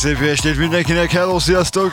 [0.00, 1.92] Szép estét mindenkinek, hello, sziasztok!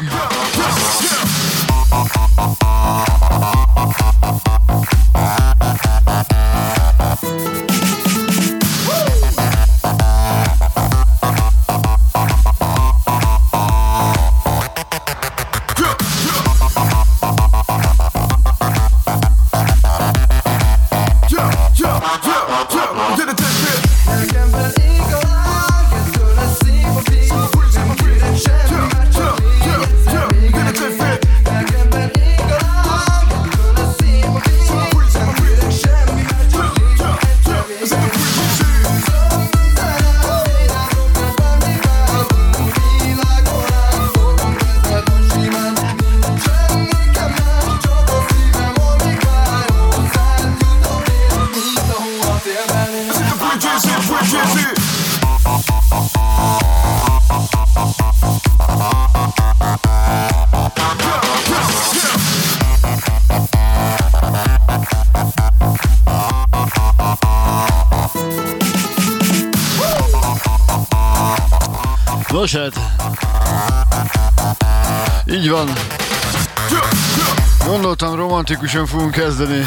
[78.37, 79.65] Romantikusan fogunk kezdeni.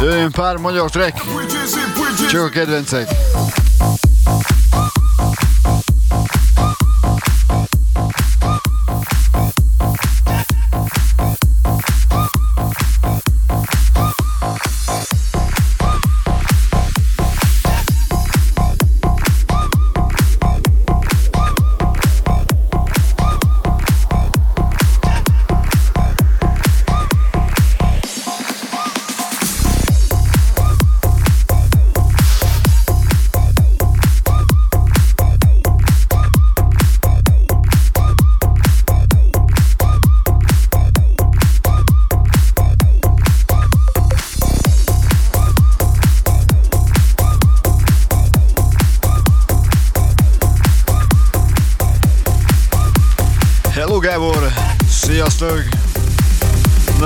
[0.00, 1.22] Jöjjön pár magyar track,
[2.30, 3.08] csak a kedvencek.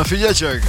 [0.05, 0.61] Figyelj csak!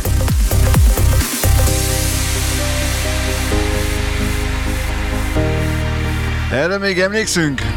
[6.51, 7.76] Erre még emlékszünk?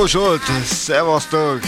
[0.00, 0.42] Hello Zsolt!
[0.64, 1.60] Szevasztok!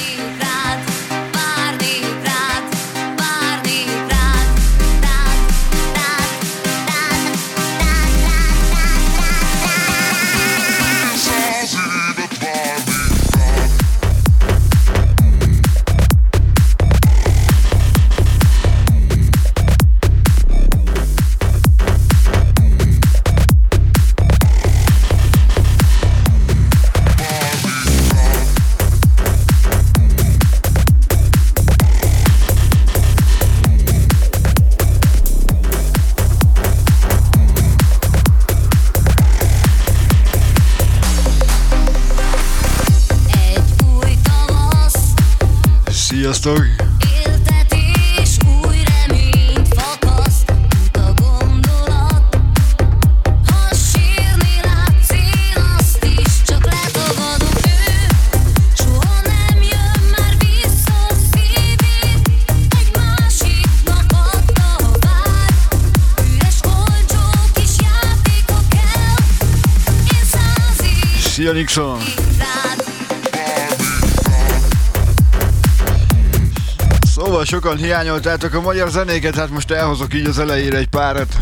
[77.62, 81.36] Sokan hiányoltátok a magyar zenéket, hát most elhozok így az elejére egy párat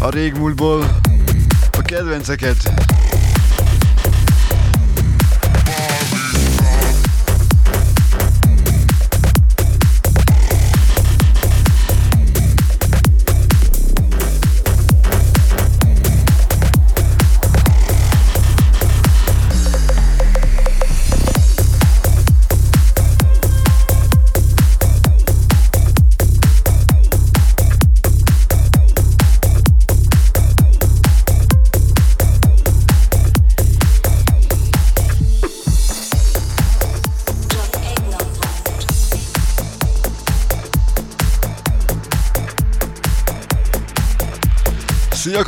[0.00, 1.00] a régmúltból,
[1.78, 2.77] a kedvenceket.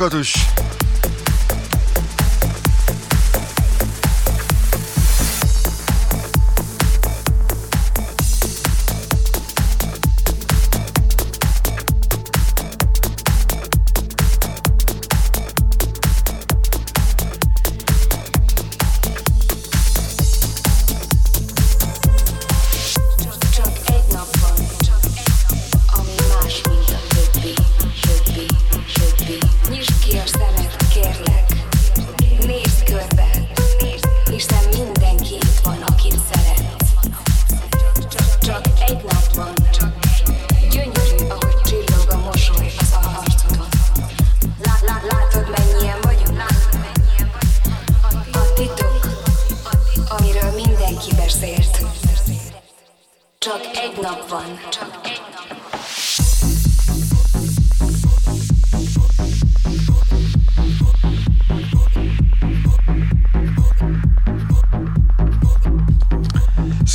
[0.01, 0.40] Szia Katus!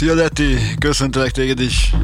[0.06, 1.94] Szia Leti, köszöntelek téged is.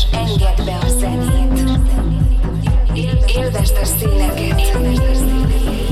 [0.00, 1.68] és engedd be a zenét.
[3.36, 4.60] Élvezd a színeket,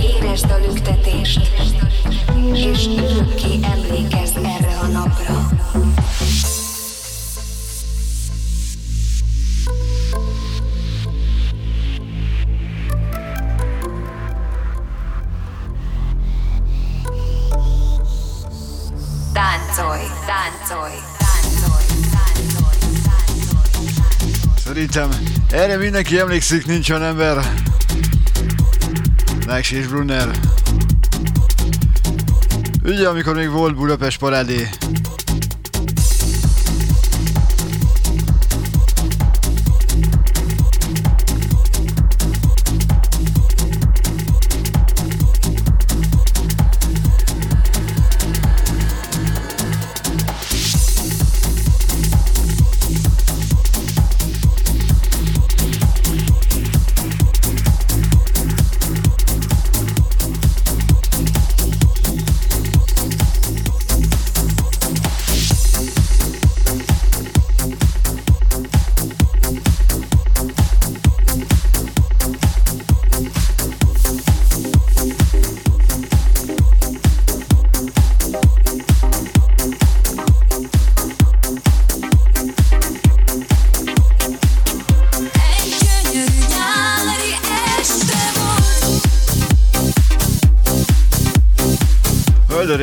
[0.00, 1.50] érezd a lüktetést,
[2.53, 4.28] és ülj ki emlékezni.
[25.78, 27.52] Mindenki emlékszik, nincs olyan ember.
[29.47, 30.28] Max és Brunner.
[32.85, 34.68] Ugye, amikor még volt Budapest parádé.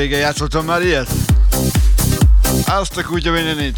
[0.05, 1.09] Régen játszottam már ilyet?
[2.65, 3.73] Azt a kutya minden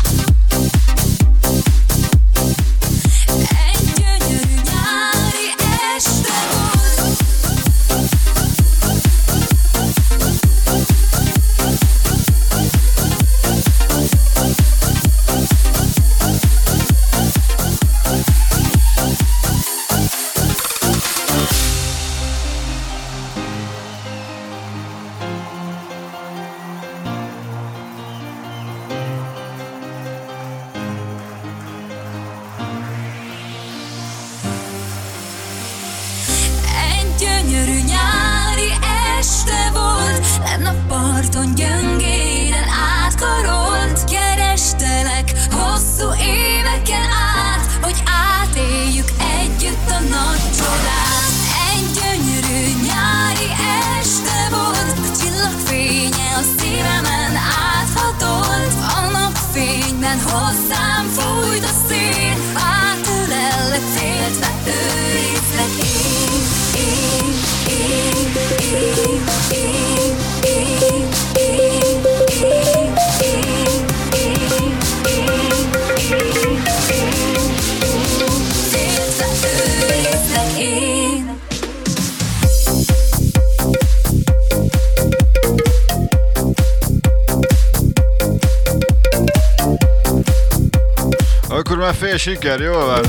[92.27, 93.05] Siker, jól van.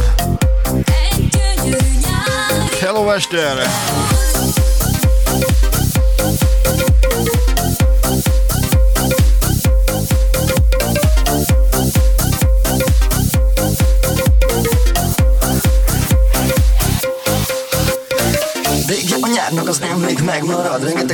[2.80, 3.67] Hello, Ester!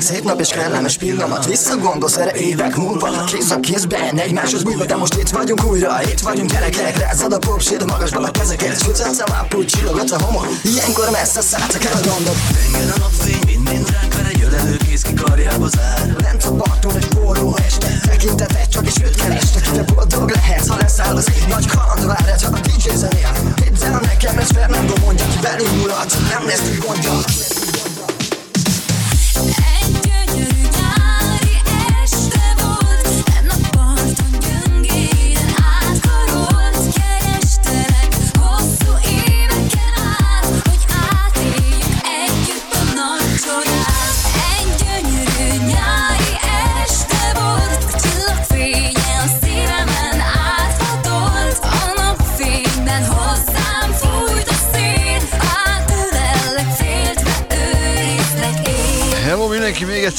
[0.05, 1.47] Szép nap és kellemes pillanat.
[1.47, 3.25] Visszagondolsz erre évek múlva.
[3.25, 7.39] Kéz a kézben egymáshoz bújva De most itt vagyunk újra, itt vagyunk gyerekek Rázad a
[7.39, 8.83] popsét, a magasban a kezeket.
[8.83, 13.59] Futsz a mápú, csillogat a homo Ilyenkor messze szálltak el a gondok Tenger a napfény,
[13.59, 16.17] minden ránk ver egy ölelő kéz ki karjába zár.
[16.23, 17.99] Lent a parton egy forró este.
[18.07, 21.49] Tekinteted csak is őt kereste De boldog lehetsz, ha leszáll az ég.
[21.49, 23.33] Nagy kaland várja, csak a DJ zenél.
[23.65, 27.13] Hidd el nekem, ez Fernando mondja Ki belül mulat, nem lesz gondja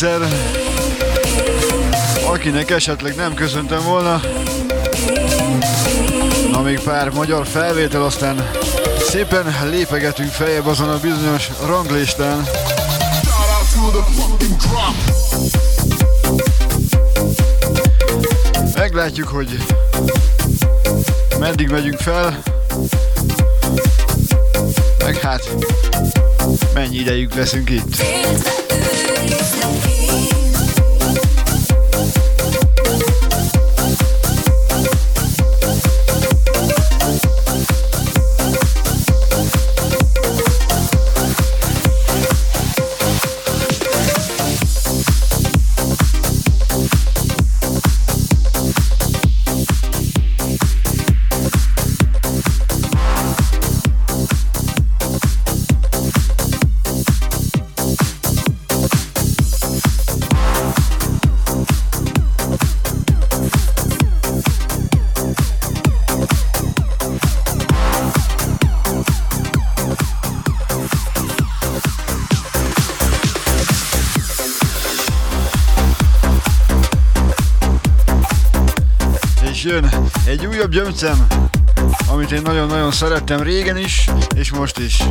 [0.05, 0.27] egyszer,
[2.25, 4.21] akinek esetleg nem köszöntem volna.
[6.51, 8.49] Na még pár magyar felvétel, aztán
[9.09, 12.47] szépen lépegetünk feljebb azon a bizonyos ranglistán.
[18.75, 19.57] Meglátjuk, hogy
[21.39, 22.43] meddig megyünk fel.
[25.03, 25.49] Meg hát,
[26.73, 28.03] mennyi idejük leszünk itt.
[80.75, 81.27] Gyömcem,
[82.07, 85.03] amit én nagyon-nagyon szerettem régen is, és most is.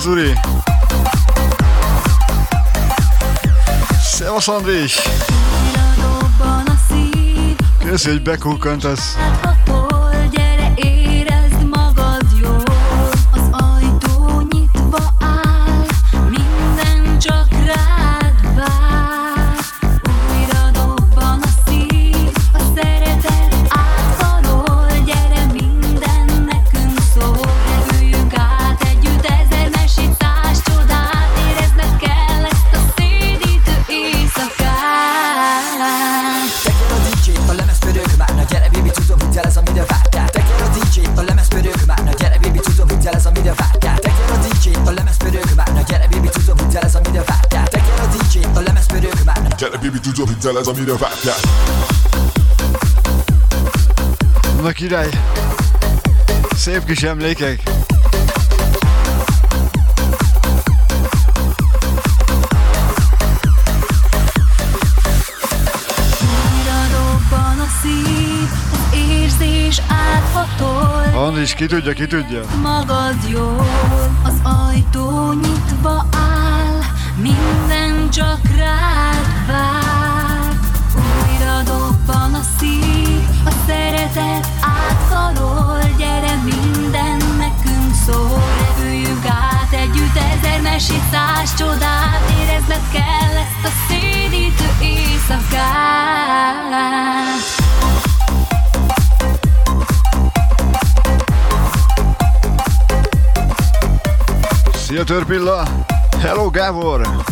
[0.00, 0.32] Pizuri.
[4.02, 5.00] Szevasz Andrés!
[7.84, 9.16] Köszi, hogy bekukkantasz.
[50.50, 51.40] ezzel ez, amiről vágyják.
[54.62, 55.08] Na király,
[56.56, 57.62] szép kis emlékek.
[71.14, 72.42] Andris, ki tudja, ki tudja?
[72.62, 73.66] Magad jól,
[74.24, 76.80] az ajtó nyitva áll,
[77.16, 78.89] minden csak rád.
[84.12, 88.42] Szeretet átkarol, gyere minden nekünk szól.
[88.58, 95.38] Repüljünk át együtt ezer mesét, száz csodát, érezned kell ezt a szédítő éjszakát.
[104.74, 105.62] Szia Törpilla!
[106.20, 107.24] Hello Gábor!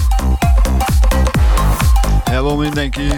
[2.25, 3.13] Hello mindenki!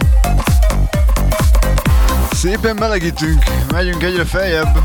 [2.40, 4.78] Szépen melegítünk, megyünk egyre feljebb.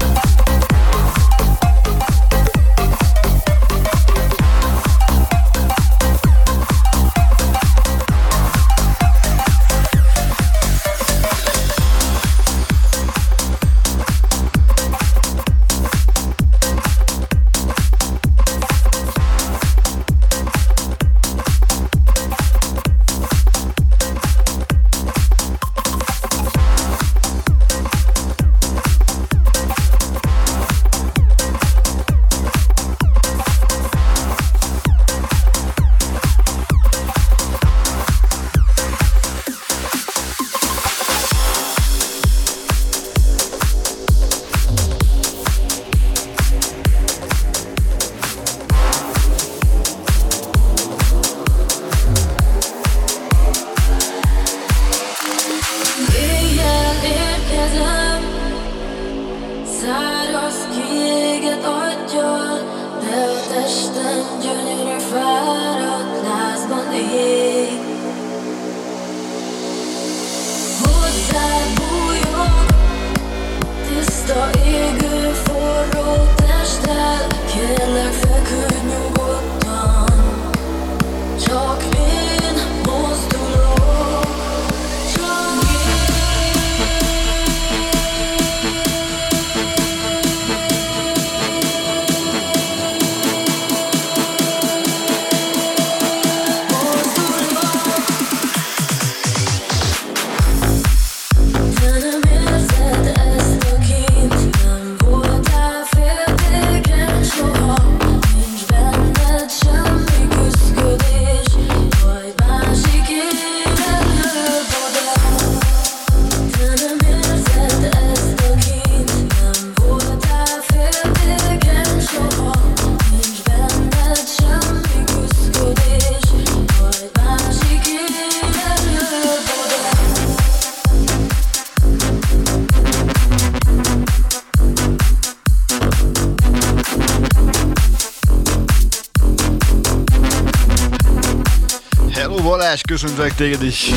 [143.02, 143.90] Köszöntek téged is.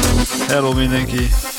[0.48, 1.18] Hello mindenki.
[1.20, 1.57] jobb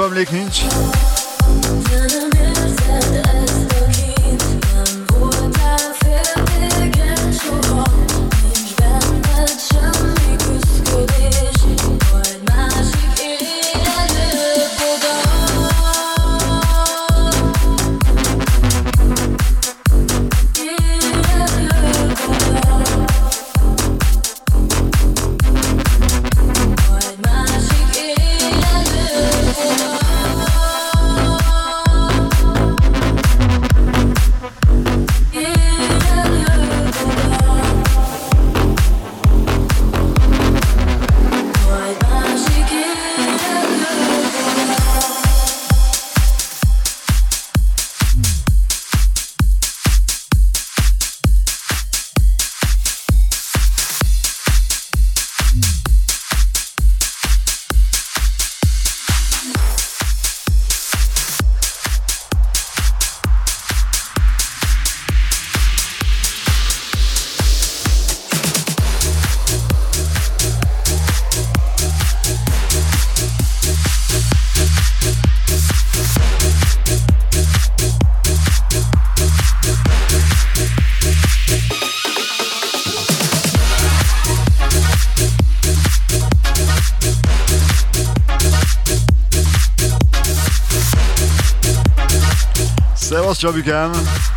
[0.00, 0.91] emlék nincs.
[93.42, 93.92] Szevasz Csabikám!
[93.92, 94.31] Szépen,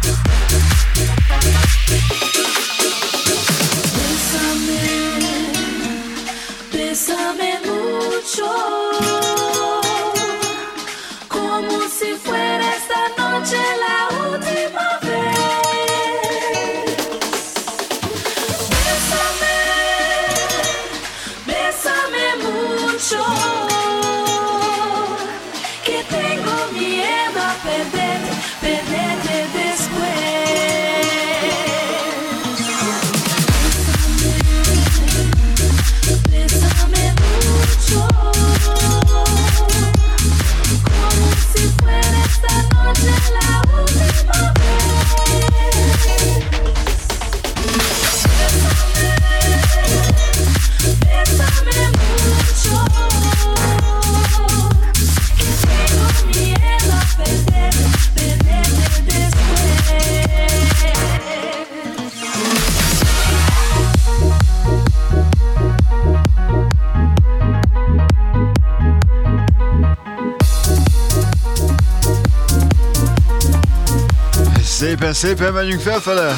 [75.15, 76.37] szépen megyünk felfele.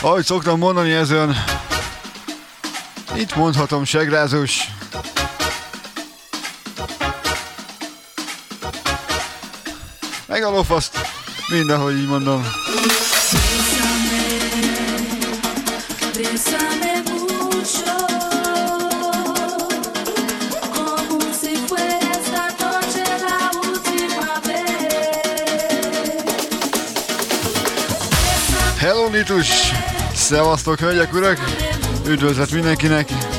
[0.00, 1.44] Ahogy szoktam mondani ezen,
[3.14, 4.58] itt mondhatom segrázós.
[10.26, 10.98] Meg a lofaszt,
[11.48, 12.46] mindenhogy így mondom.
[29.28, 29.72] Nitus!
[30.14, 31.38] Szevasztok hölgyek, urak!
[32.06, 33.33] Üdvözlet mindenkinek!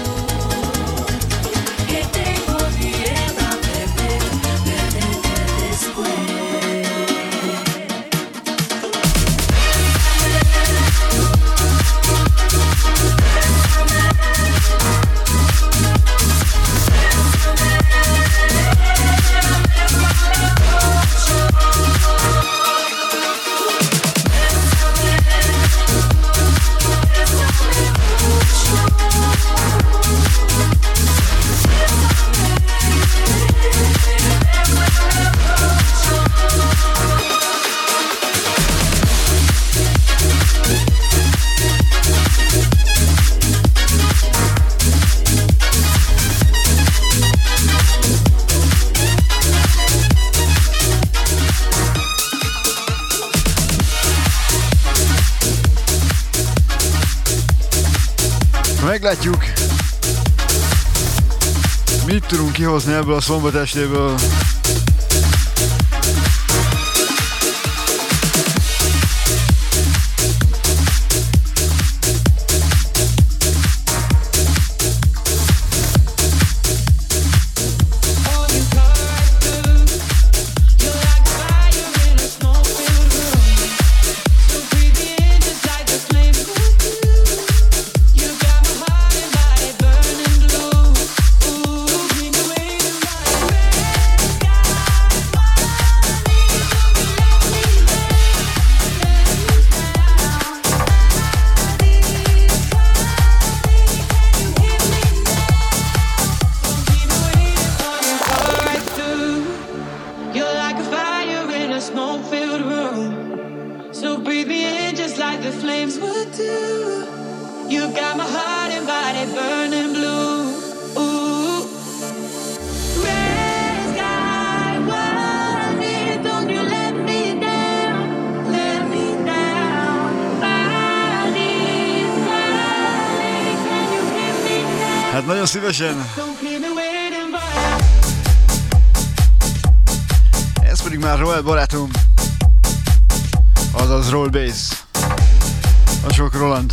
[62.76, 63.52] hrozně, bylo slovo,
[63.88, 64.18] bylo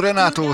[0.00, 0.52] Renato!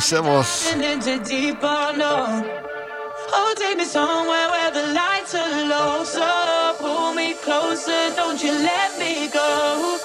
[3.35, 6.05] Oh, take me somewhere where the lights are low.
[6.05, 9.99] So pull me closer, don't you let me go.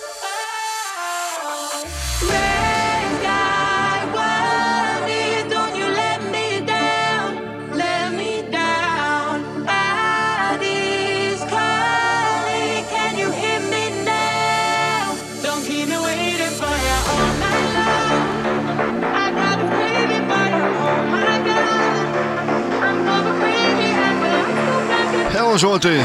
[25.58, 26.04] 说对。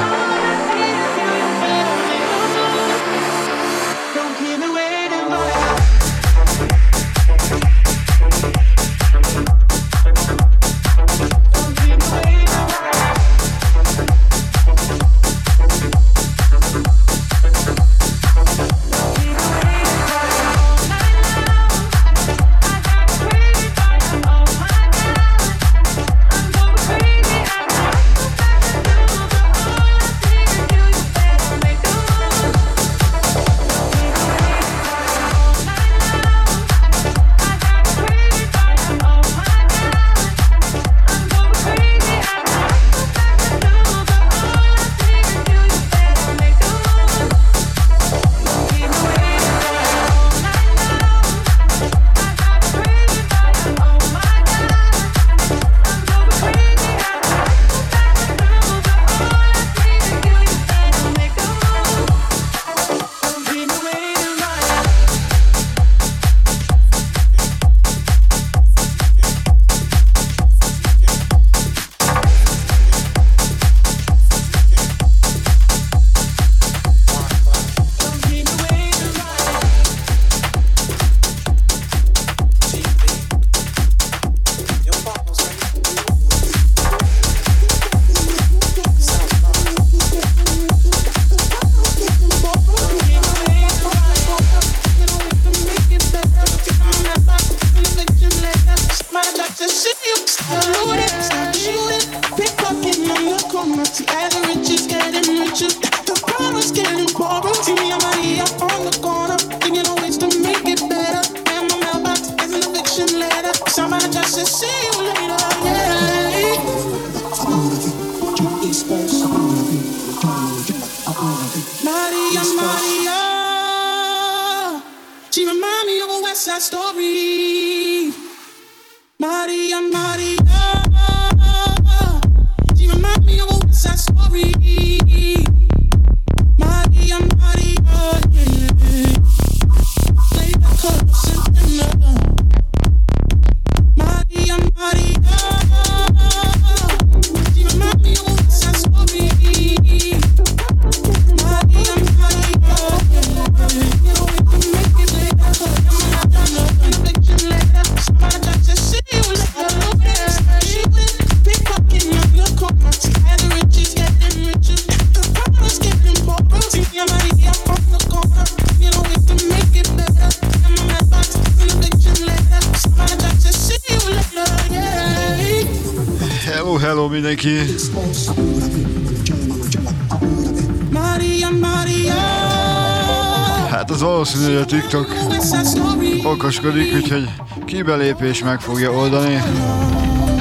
[187.83, 189.43] Kibelépés meg fogja oldani.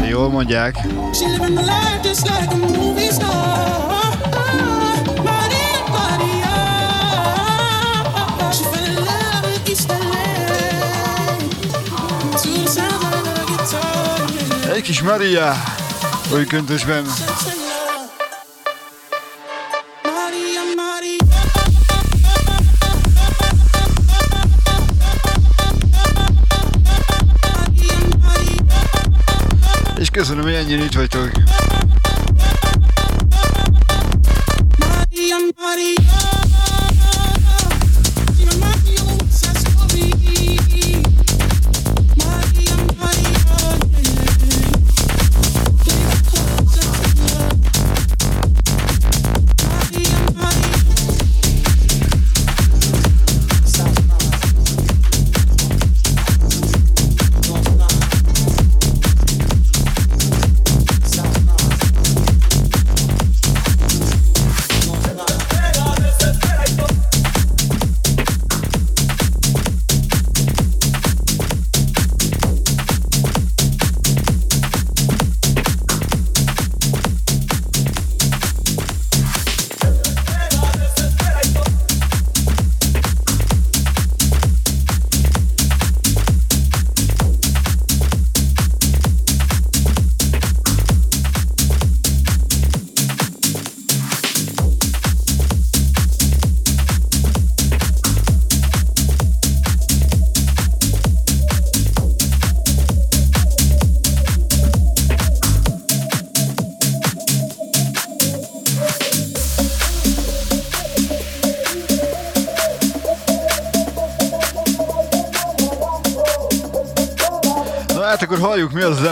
[0.09, 0.75] Jól mondják.
[14.73, 15.53] Egy kis Maria,
[16.33, 17.05] új köntösben.
[30.21, 31.31] Köszönöm, hogy ennyire itt vagytok.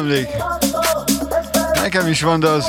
[0.10, 0.30] Emlék.
[1.82, 2.66] Nekem is van, de az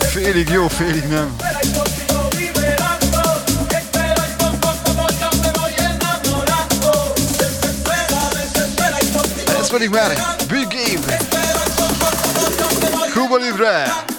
[0.00, 1.36] félig jó, félig nem.
[9.60, 11.16] Ez pedig már Big Game.
[13.12, 14.09] Cuba Libre.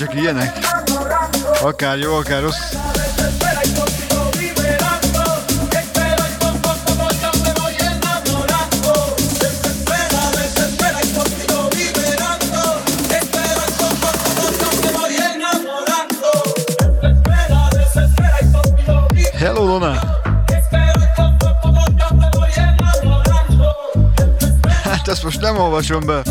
[0.00, 0.58] Csak ilyenek.
[1.62, 2.74] Akár jó, akár rossz.
[19.38, 19.92] Hello, Lona!
[24.82, 26.29] Hát ezt most nem olvasom be.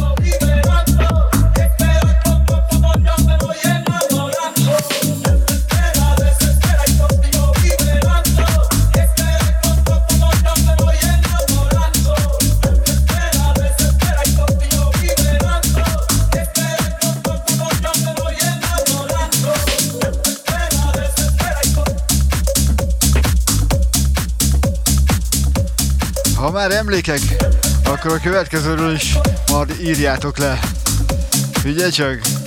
[26.60, 27.20] Már emlékek,
[27.84, 29.18] akkor a következőről is
[29.52, 30.60] majd írjátok le.
[31.52, 32.39] Figyelj csak!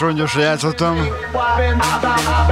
[0.00, 0.96] Rongyosra játszottam.
[1.78, 2.50] hát, ahogy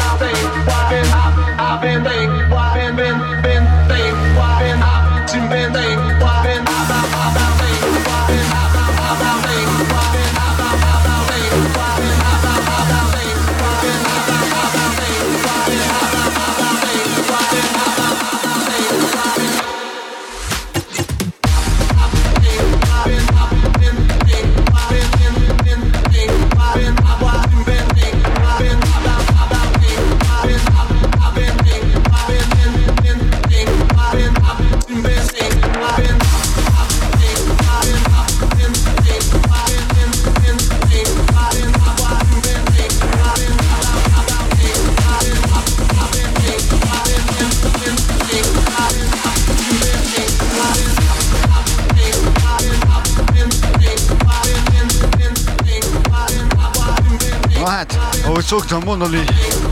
[58.48, 59.24] szoktam mondani,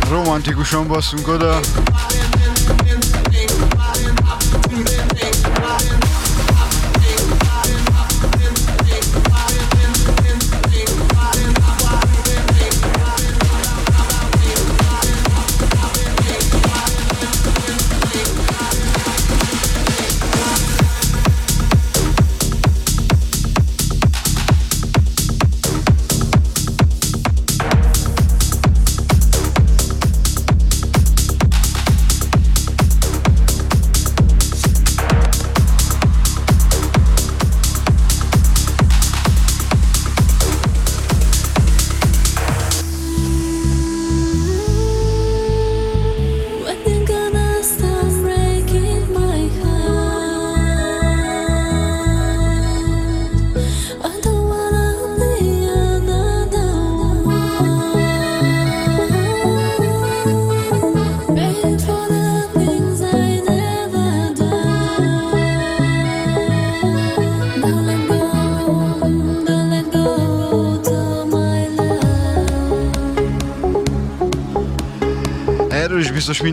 [0.09, 1.61] romantikusan basszunk oda.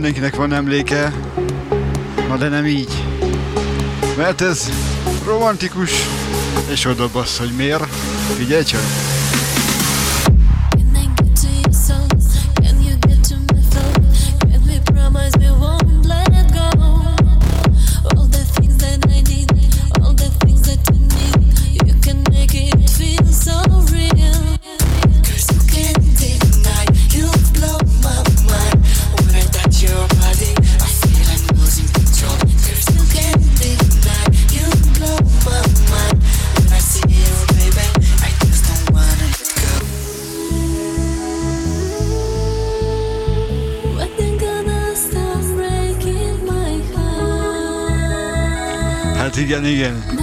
[0.03, 1.13] Mindenkinek van emléke,
[2.27, 3.03] na de nem így.
[4.17, 4.69] Mert ez
[5.25, 5.91] romantikus,
[6.71, 7.95] és oda bassz, hogy miért.
[8.37, 8.81] Figyelj csak!
[49.65, 50.21] Igen, igen.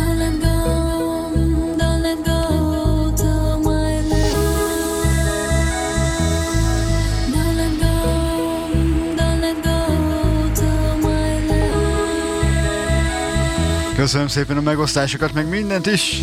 [13.94, 16.18] Köszönöm szépen a megosztásokat, meg mindent is.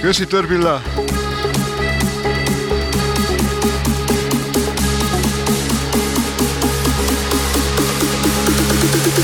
[0.00, 1.03] Köszi Törbilla!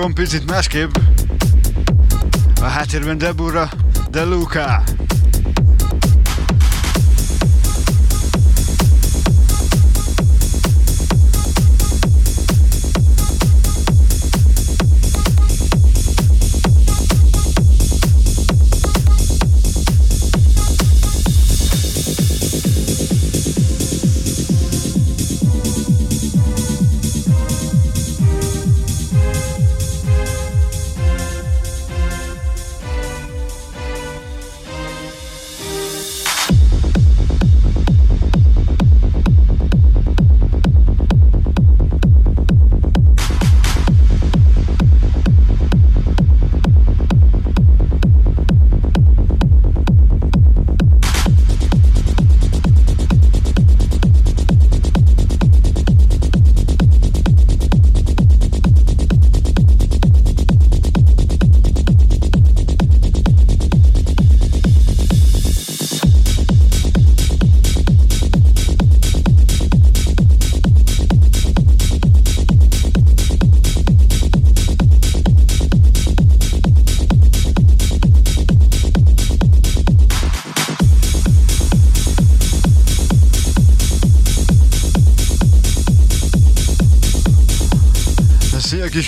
[0.00, 0.90] gyerekkorom picit másképp.
[2.60, 3.70] A háttérben Deborah
[4.10, 4.82] De Luca.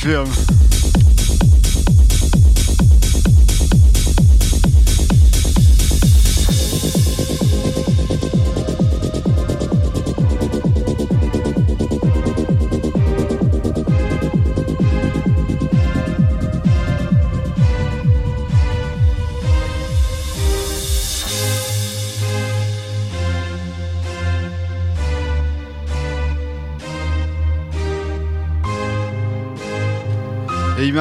[0.02, 0.51] Szia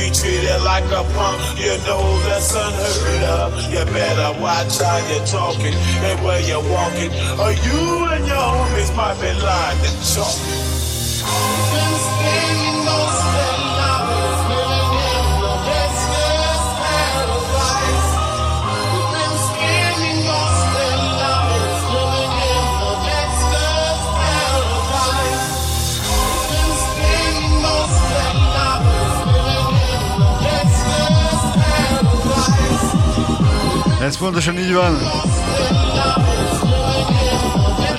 [0.00, 3.52] Be treated like a punk, you know that's unheard of.
[3.70, 8.96] You better watch how you're talking and where you're walking, or you and your homies
[8.96, 10.38] might be lying to chalk.
[34.20, 34.96] 229 Ivan.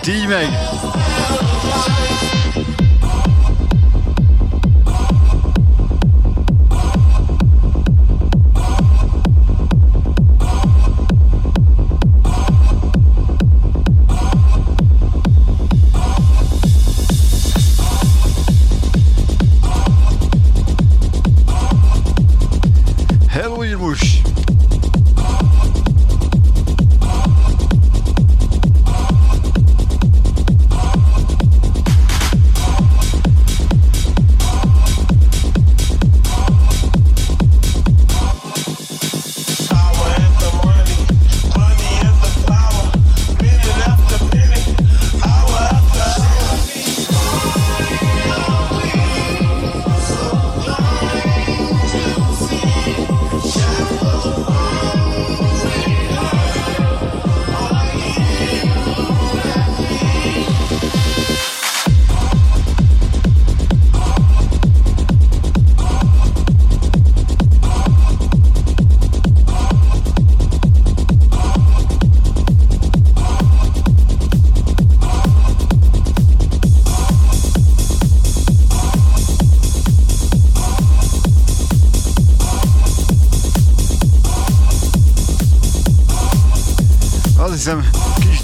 [0.04, 0.50] Dimek.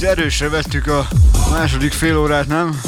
[0.08, 1.08] Erősre vettük a
[1.52, 2.80] második fél órát, nem?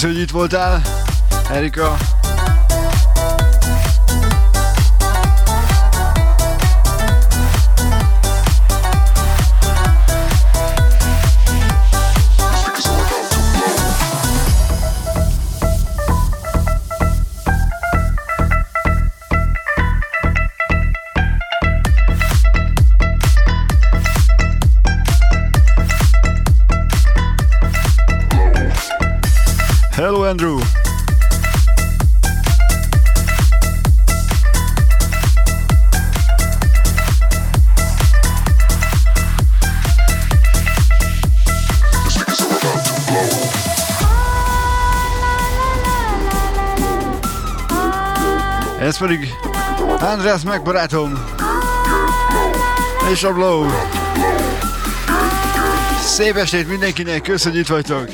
[0.00, 0.82] Köszönjük, hogy itt voltál,
[1.50, 1.96] Erika.
[1.96, 2.17] Hello,
[50.28, 51.12] András megbarátom
[53.12, 53.66] és a Blow.
[56.04, 58.08] Szép estét mindenkinek, köszönjük, itt vagytok!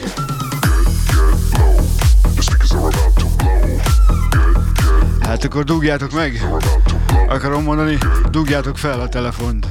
[5.21, 6.47] Hát akkor dugjátok meg.
[7.29, 7.99] Akarom mondani,
[8.31, 9.67] dugjátok fel a telefont.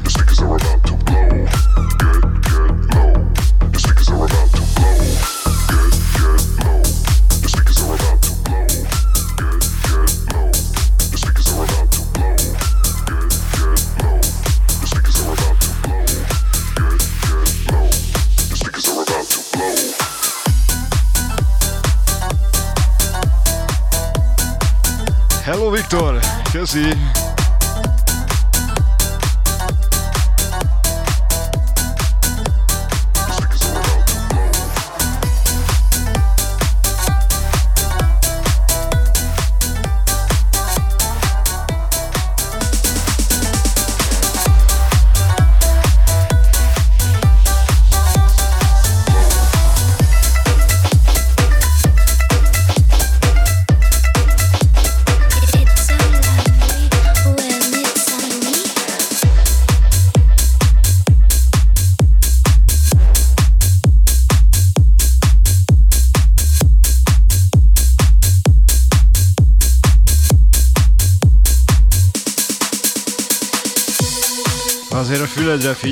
[25.74, 26.20] Hello Viktor,
[26.52, 27.23] köszi!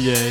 [0.02, 0.31] Füledre figyelj!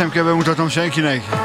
[0.00, 1.39] Sem kell bemutatom senkinek.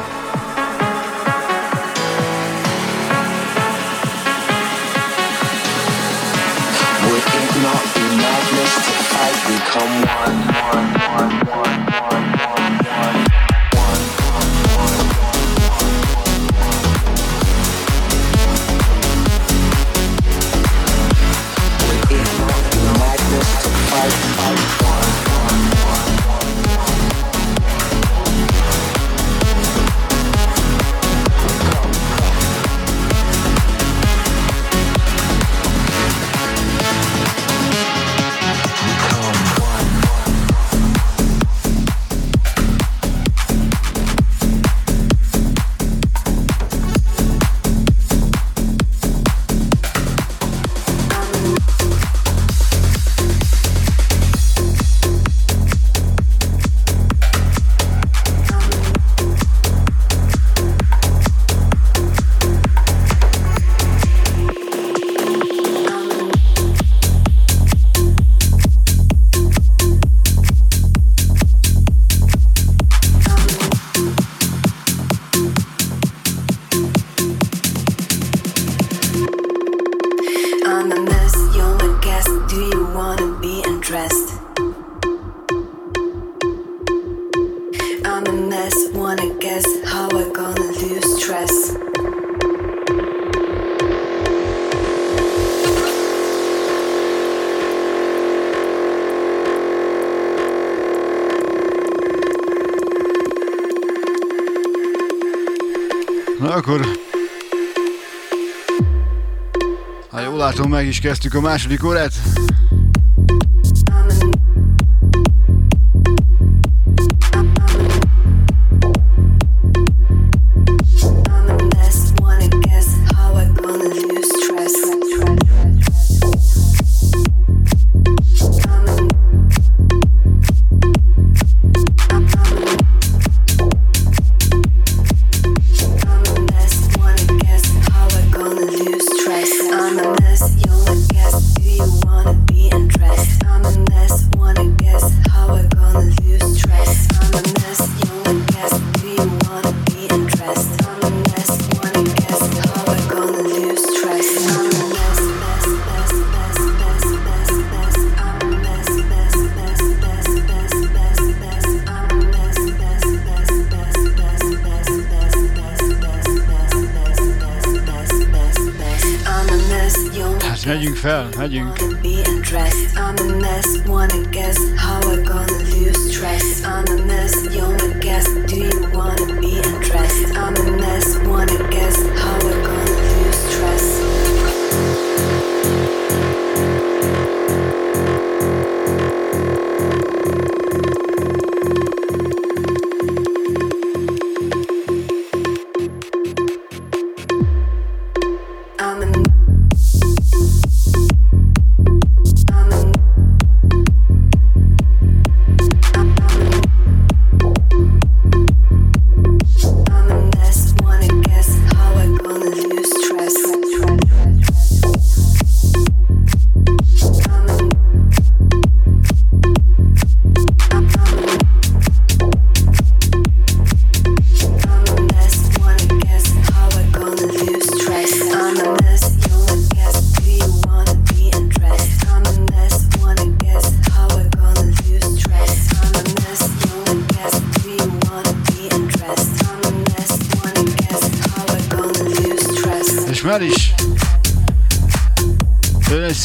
[110.76, 112.14] Meg is kezdtük a második órát.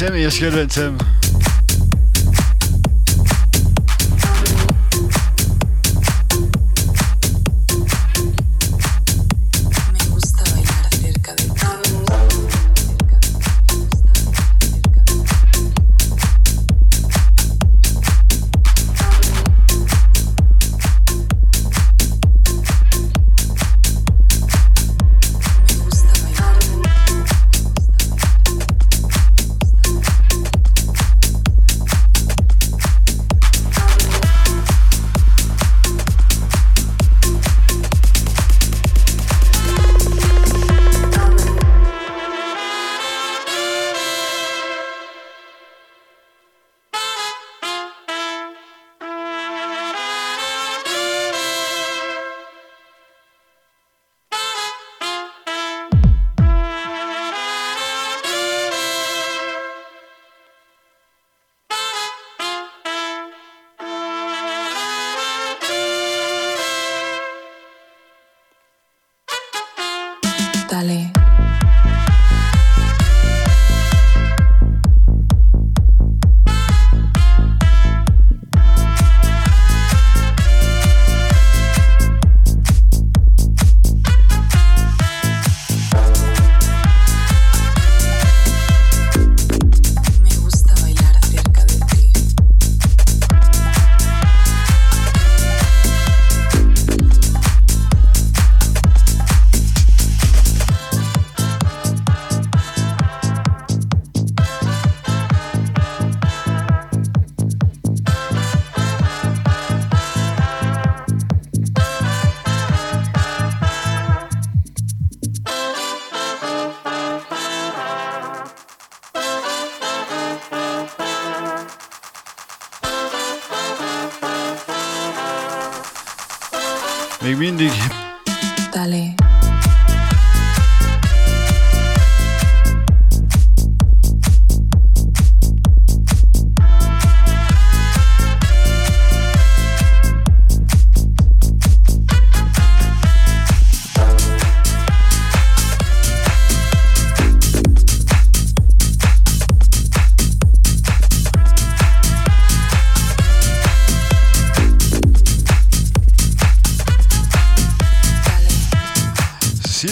[0.01, 1.10] Tim, you're good Tim.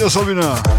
[0.09, 0.11] Kedvencem.
[0.11, 0.78] Sabina.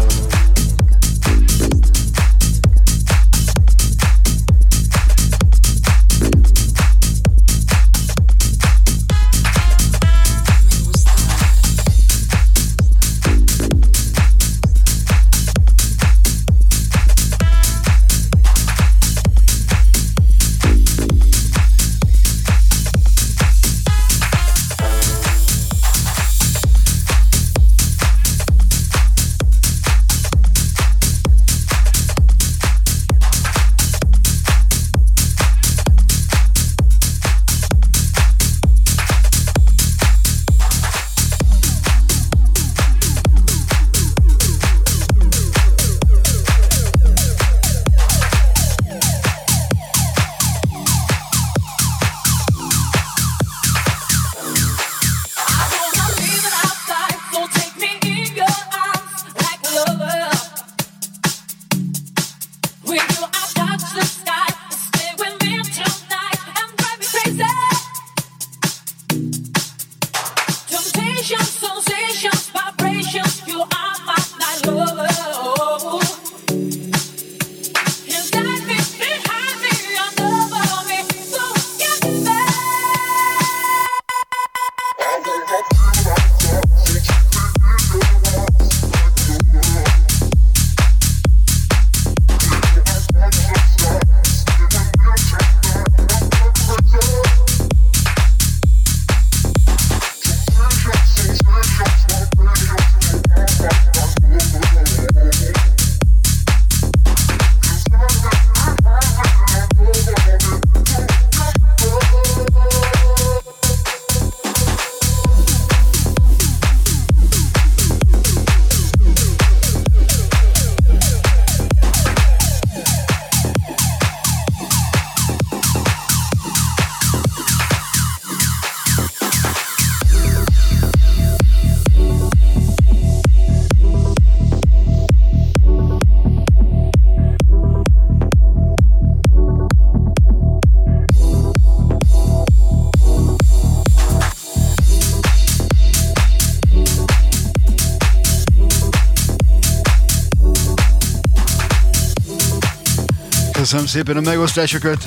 [153.70, 155.04] Köszönöm szépen a megosztásokat.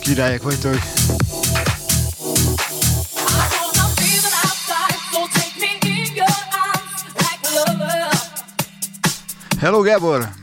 [0.00, 0.78] Királyok vagytok.
[9.60, 10.41] Hello Gábor!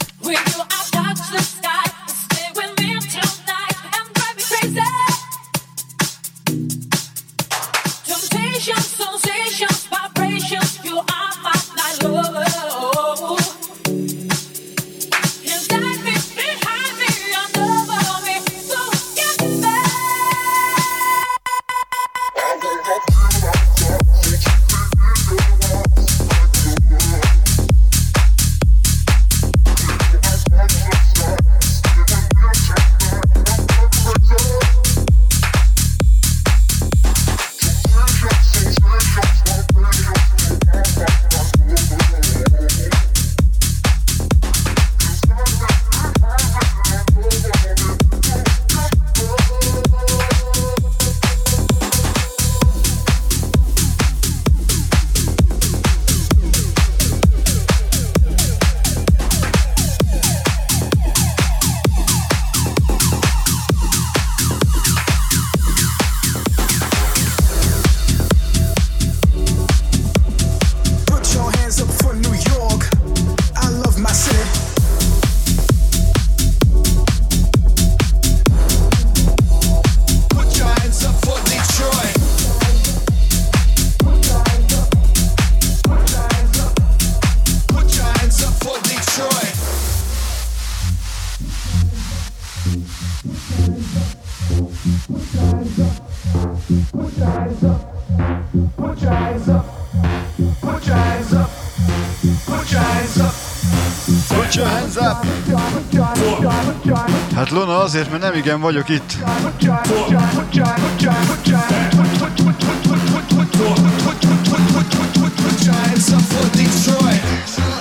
[107.90, 109.14] Azért, mert nem igen vagyok itt.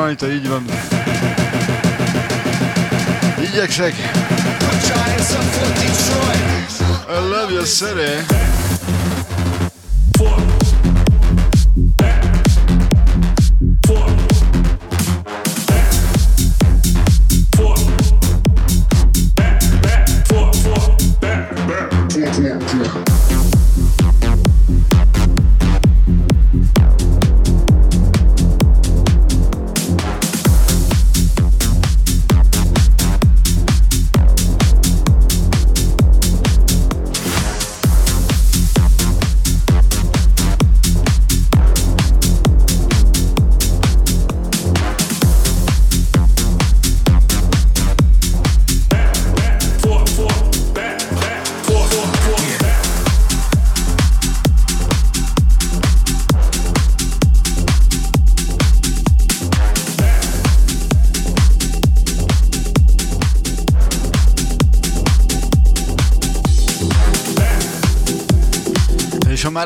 [0.00, 0.64] Anita, így van.
[3.40, 3.94] Igyekszek.
[7.08, 8.24] I love your city.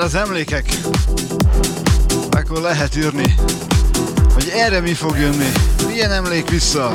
[0.08, 0.64] Az emlékek,
[2.30, 3.34] akkor lehet írni,
[4.34, 5.52] hogy erre mi fog jönni,
[5.86, 6.90] milyen emlék vissza.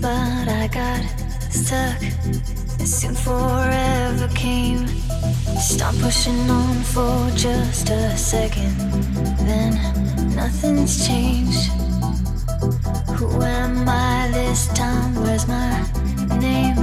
[0.00, 1.04] but I got
[1.50, 2.02] stuck.
[2.78, 5.11] And soon forever came.
[5.62, 8.76] Stop pushing on for just a second,
[9.46, 9.72] then
[10.34, 11.70] nothing's changed.
[13.16, 15.14] Who am I this time?
[15.14, 15.80] Where's my
[16.40, 16.74] name?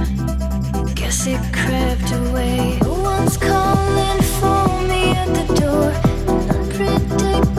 [0.94, 2.78] Guess it crept away.
[2.82, 5.92] Who one's calling for me at the door?
[6.48, 7.50] Unpredictable.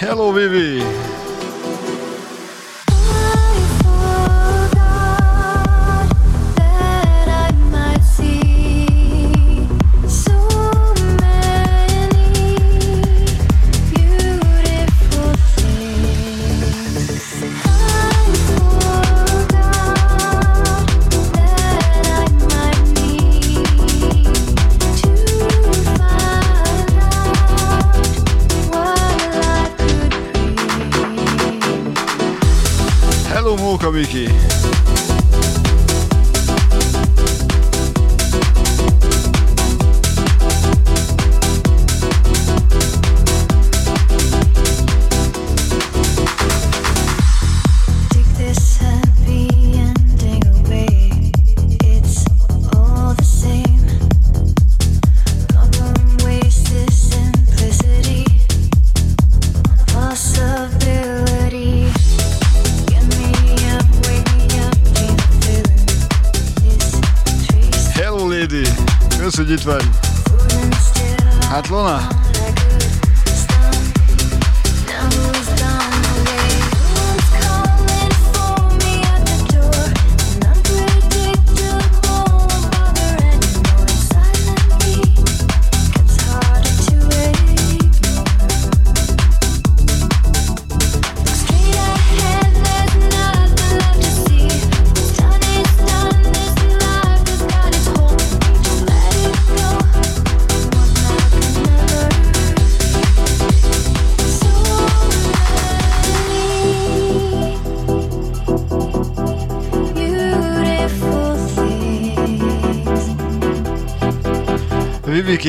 [0.00, 1.09] Hello, Vivi!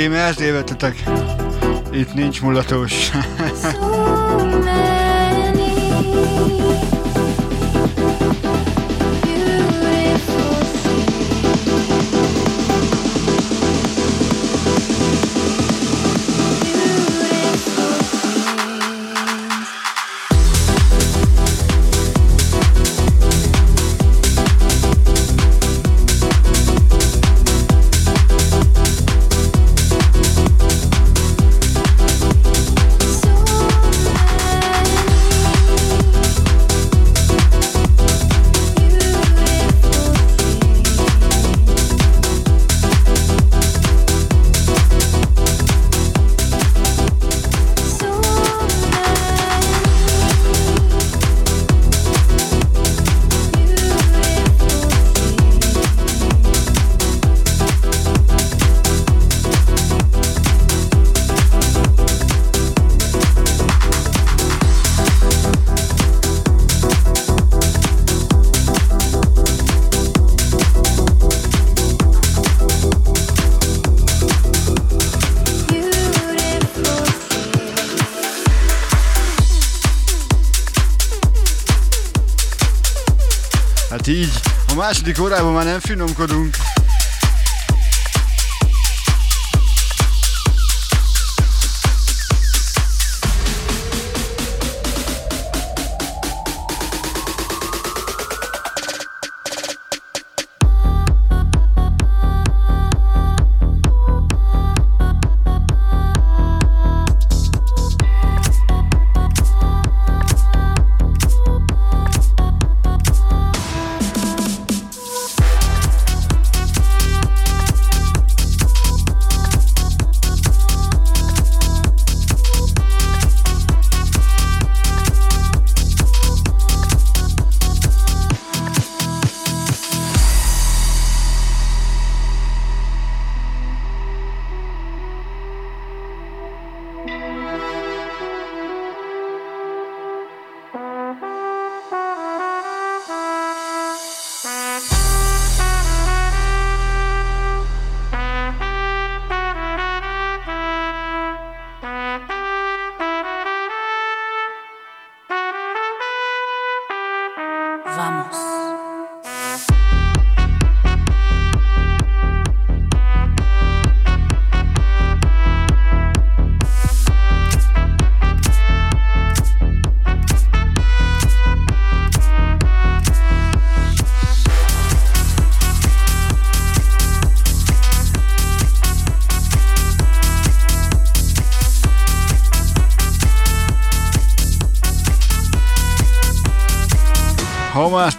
[0.02, 1.04] Ádám címe, ezt évetetek.
[1.92, 3.12] Itt nincs mulatos.
[3.62, 3.91] Szóval
[84.92, 86.56] második órában már nem finomkodunk.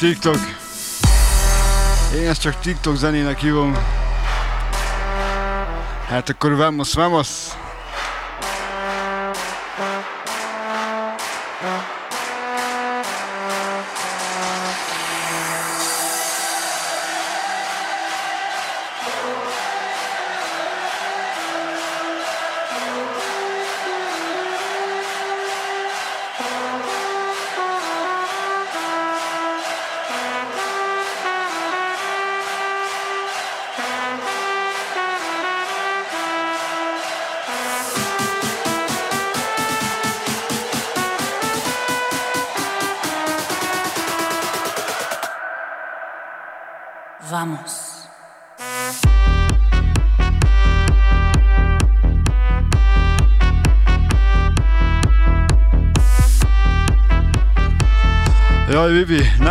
[0.03, 0.39] TikTok.
[2.15, 3.77] Én ezt csak TikTok zenének hívom.
[6.09, 7.29] Hát akkor vamos, vamos!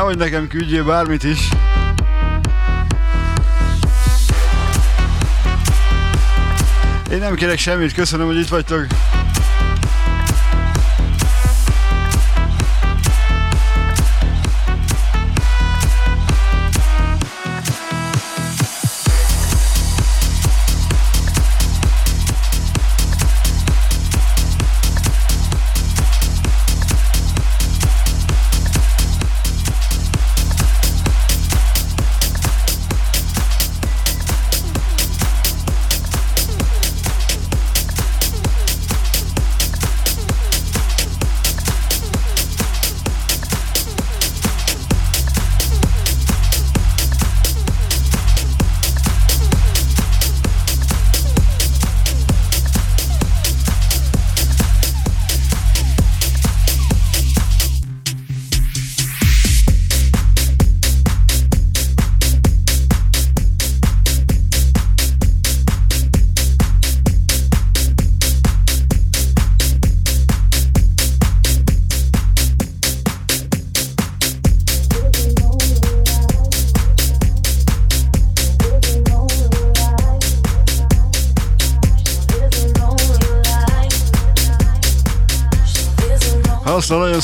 [0.02, 1.50] Nehogy nekem küldjél bármit is.
[7.12, 8.88] Én nem kérek semmit, köszönöm, hogy itt vagytok.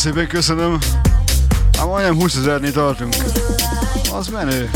[0.04, 0.80] Nagyon szépen köszönöm.
[1.78, 3.16] Hát majdnem 20 ezernél tartunk.
[4.14, 4.70] Az menő.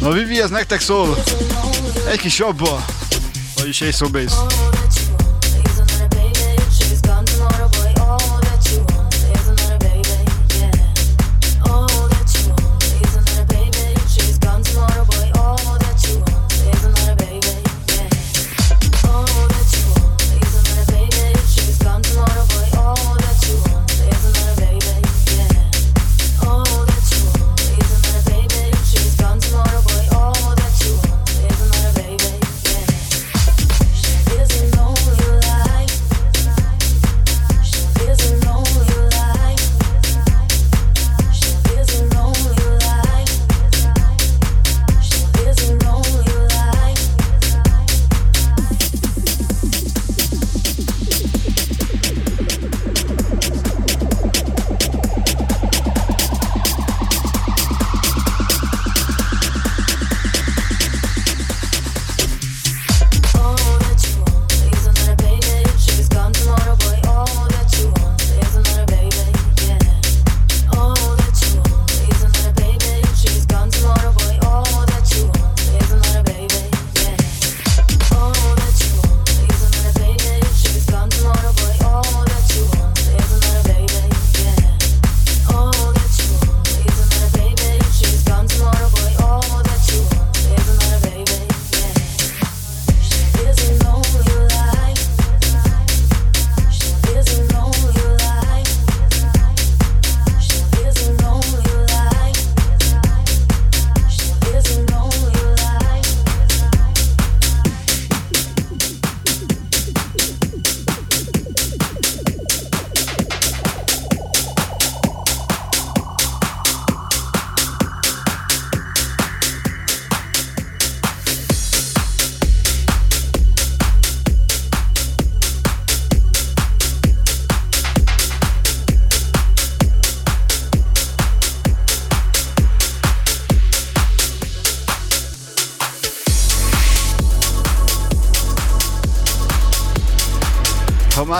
[0.00, 1.16] Na Vivi, ez nektek szól.
[2.10, 2.84] Egy kis abba.
[3.56, 4.34] Vagyis egy szobész.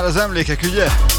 [0.00, 1.09] már az emlékek, ugye?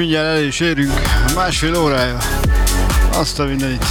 [0.00, 0.92] mindjárt el is érünk,
[1.34, 2.16] másfél órája.
[3.12, 3.84] Azt a mindenit.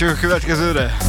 [0.00, 0.99] Kíváncsiak a következőre?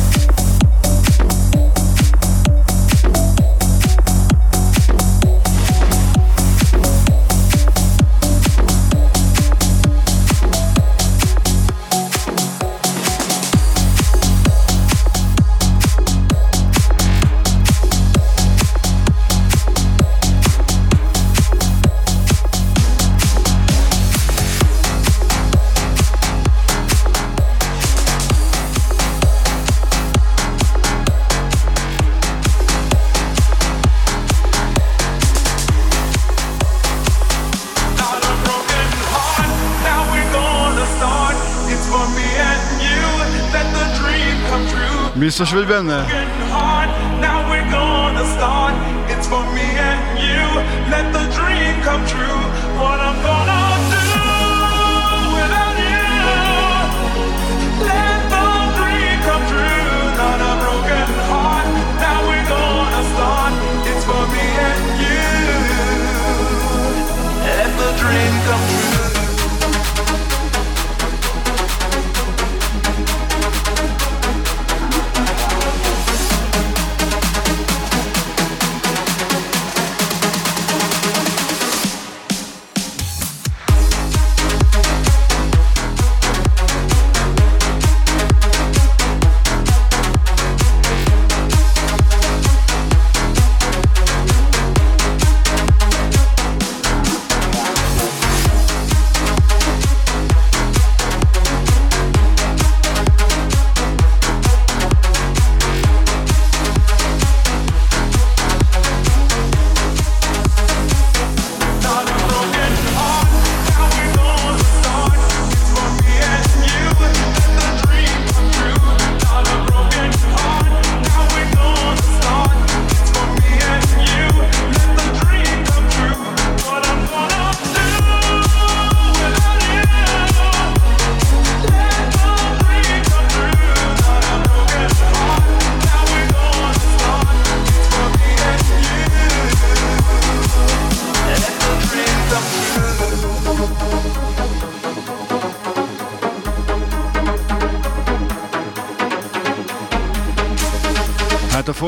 [45.41, 46.20] coś wybędę.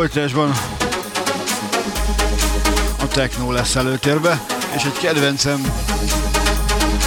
[0.09, 0.51] folytásban
[2.99, 4.41] a techno lesz előtérbe,
[4.75, 5.61] és egy kedvencem,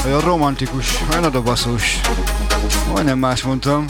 [0.07, 2.01] olyan romantikus, hát olyan adobaszós,
[2.93, 3.87] majdnem más mondtam,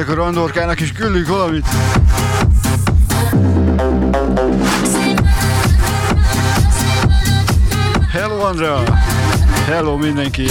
[0.00, 1.66] akkor Andorkának is küldünk valamit.
[8.12, 8.82] Hello Andrea!
[9.66, 10.50] Hello mindenki!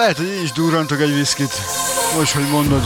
[0.00, 1.60] lehet, hogy így is durrantok egy viszkit.
[2.16, 2.82] Most, hogy mondod.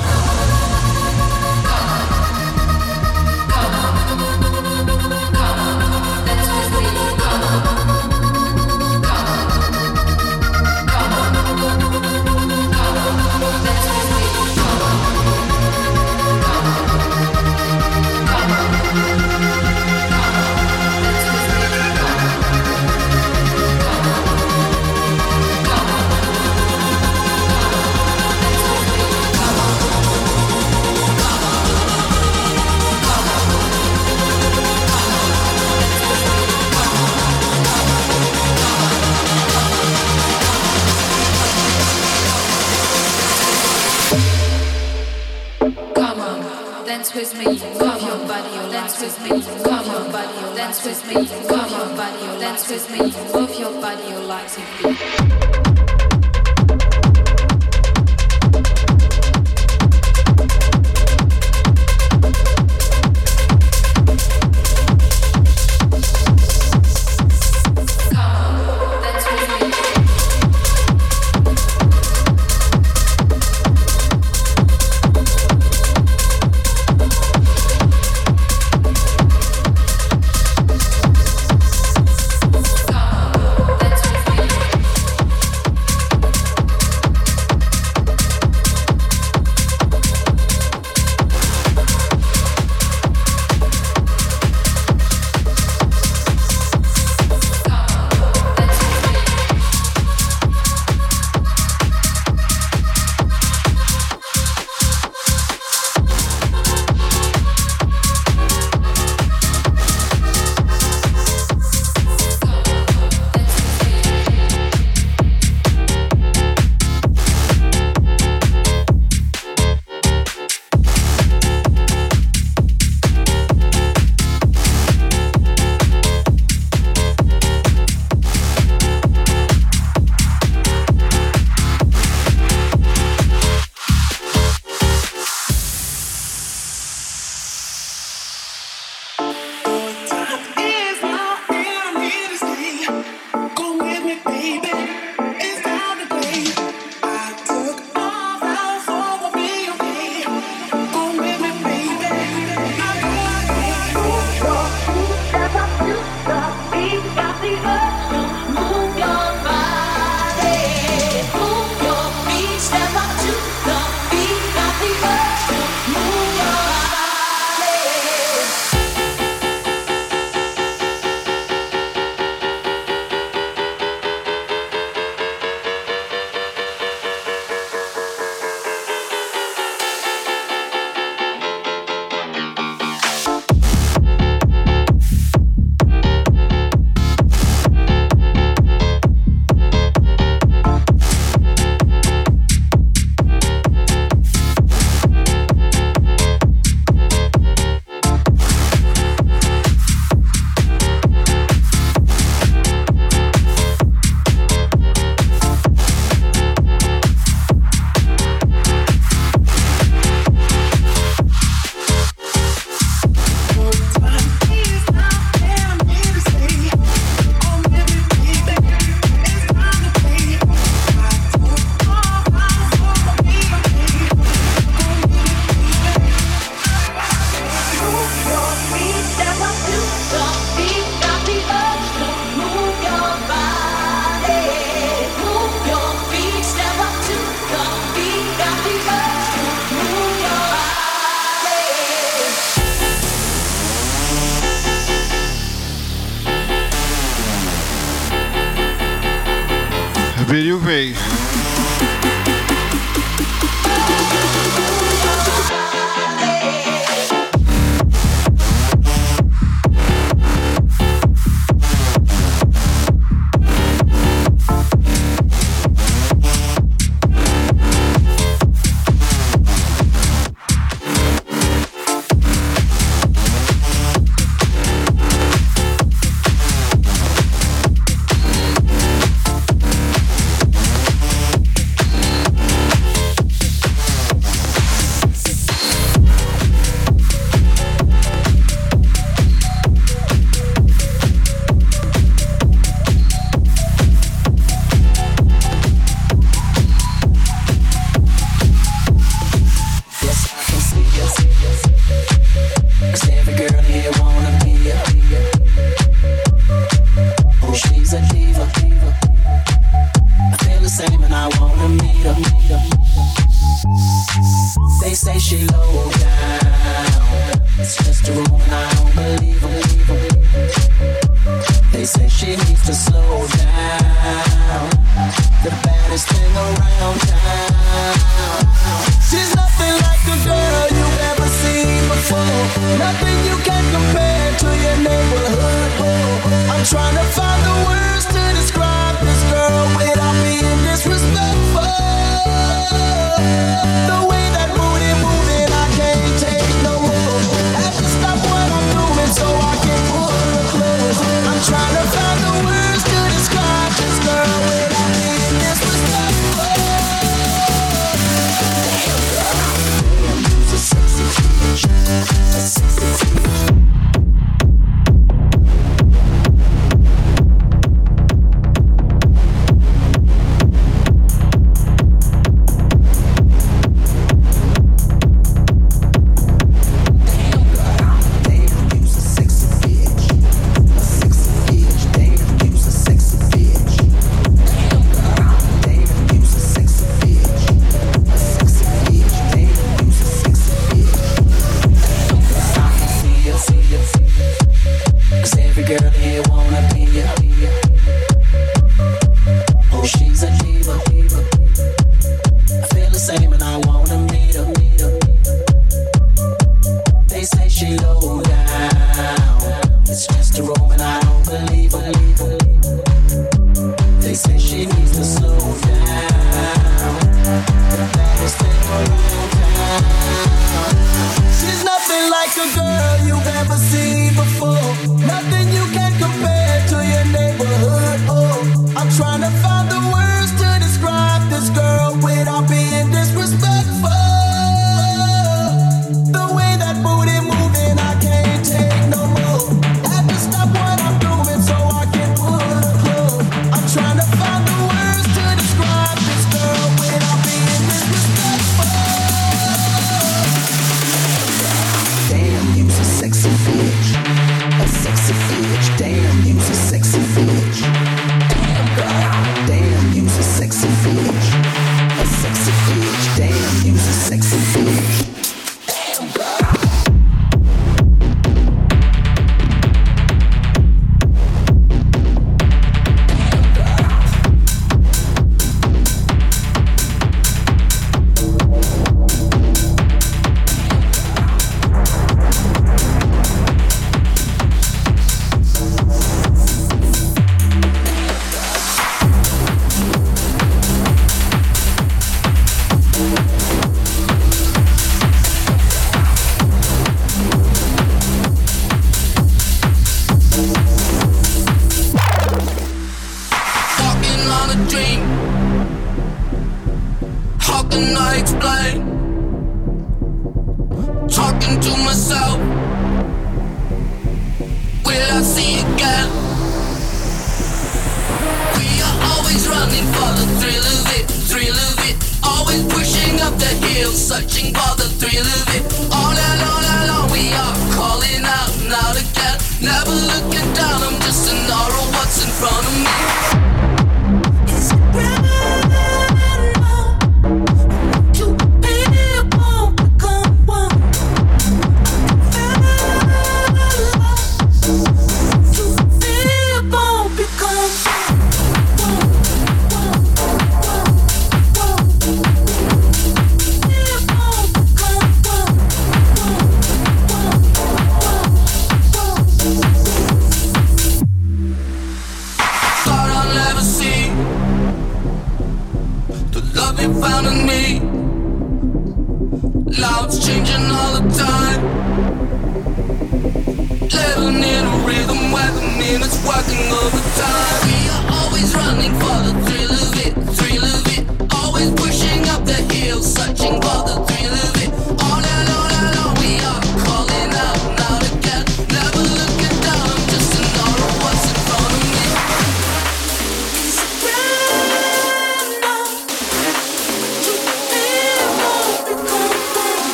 [52.75, 54.84] touches me, you love your body, your life, you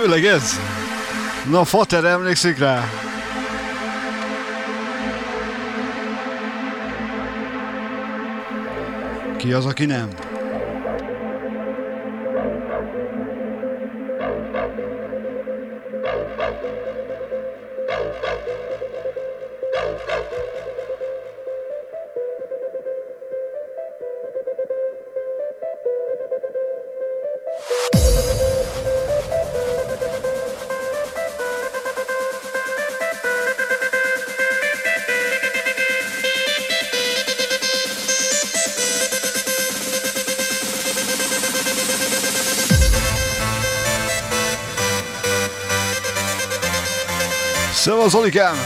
[0.00, 0.60] főleg ez.
[1.50, 2.90] Na, Fater emlékszik rá?
[9.36, 10.08] Ki az, aki nem?
[48.10, 48.58] Los Hooligans.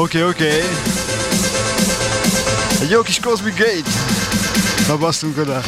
[0.00, 0.97] Ok, ok.
[2.90, 3.90] jakiś Cosmic Gate
[4.88, 5.62] na bastunku da.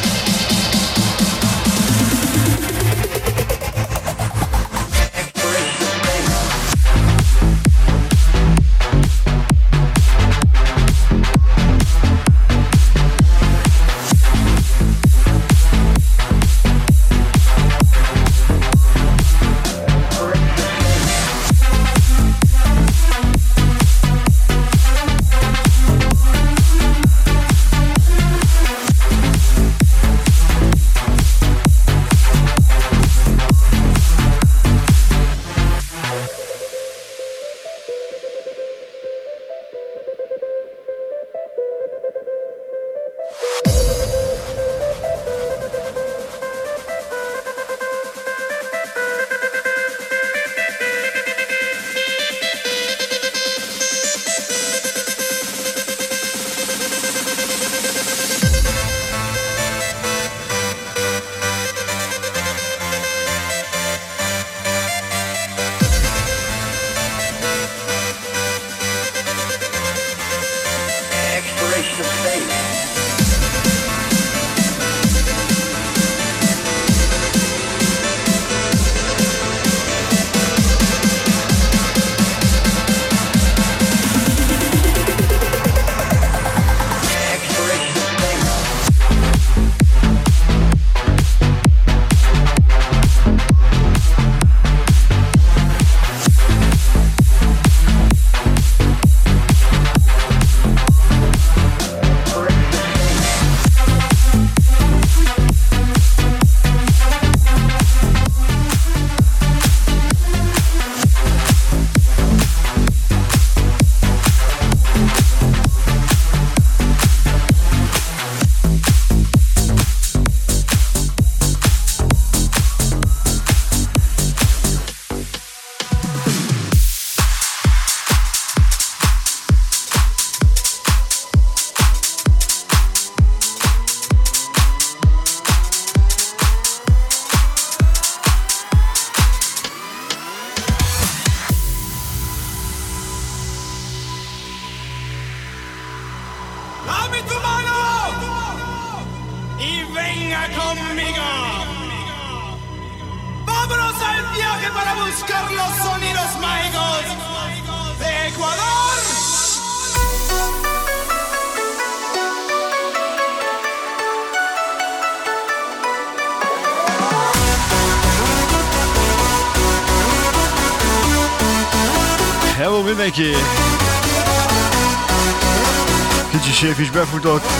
[177.01, 177.50] bij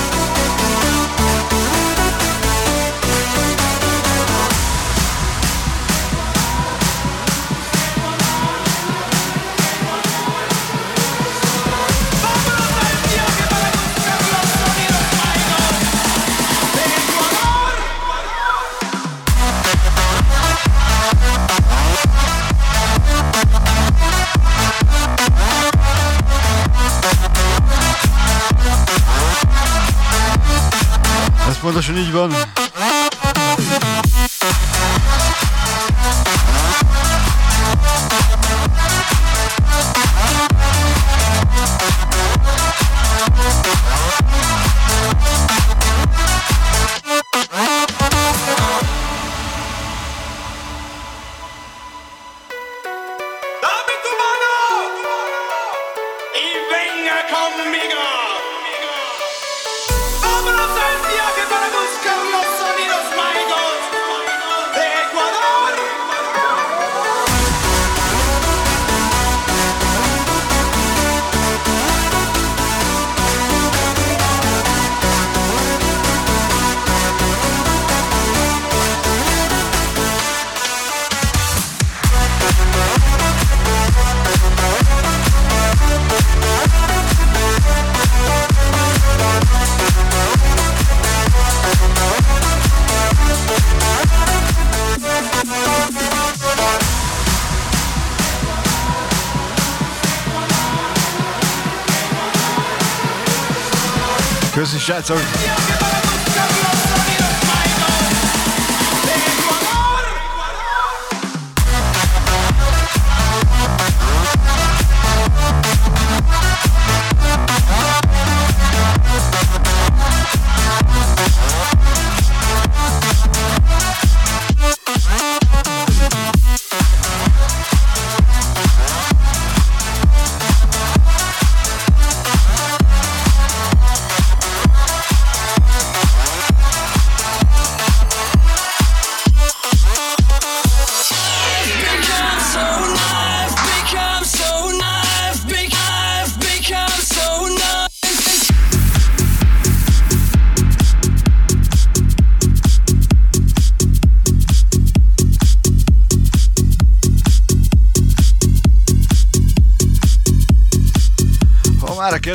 [105.02, 105.51] Köszi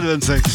[0.07, 0.46] Ha már a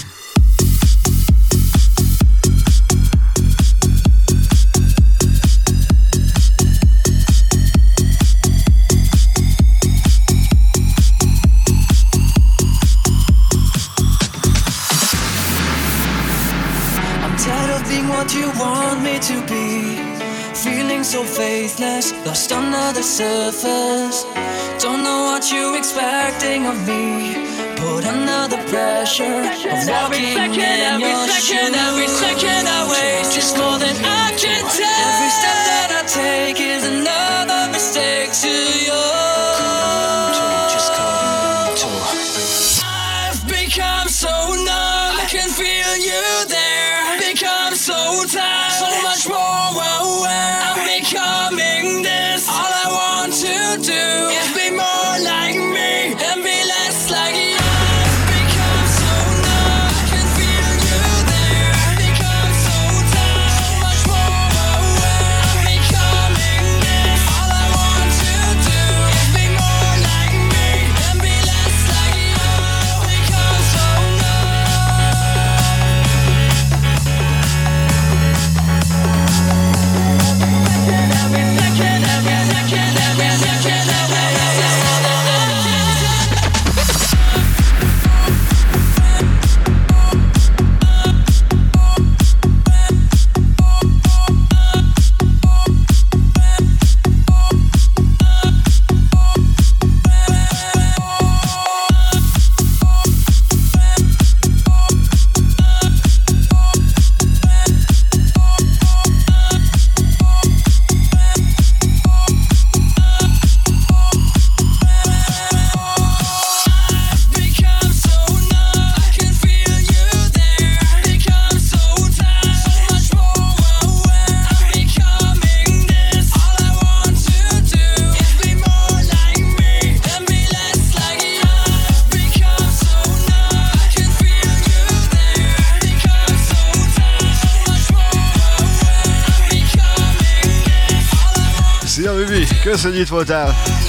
[142.82, 143.81] köszönjük, hogy itt voltál!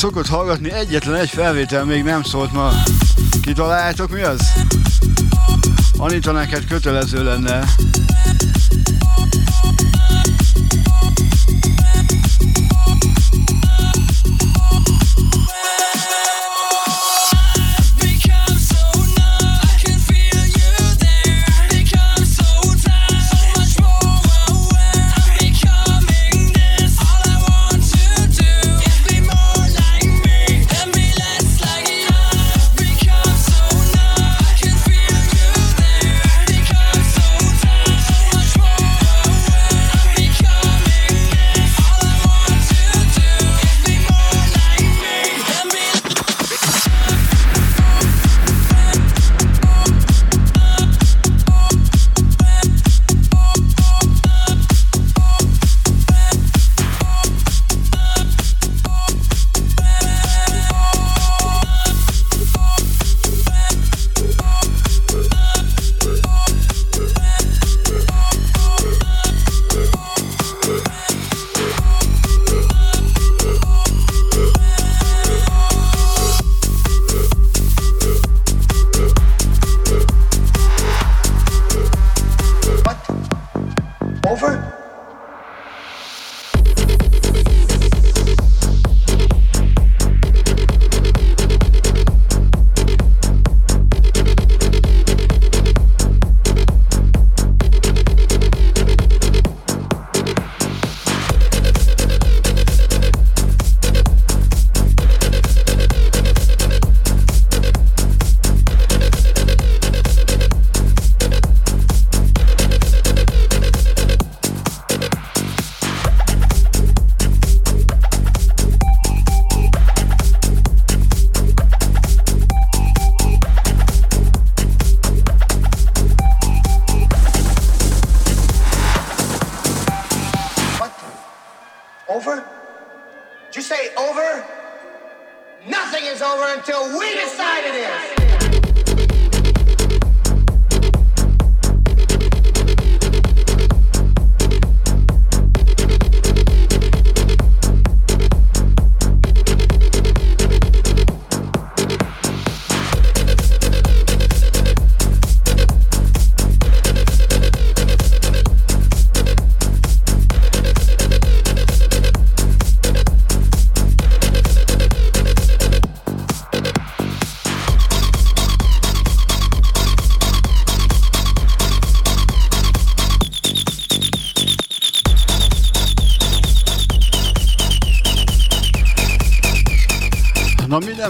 [0.00, 2.72] szokott hallgatni, egyetlen egy felvétel még nem szólt ma.
[3.42, 4.40] Kitaláljátok mi az?
[5.96, 7.64] Anita neked kötelező lenne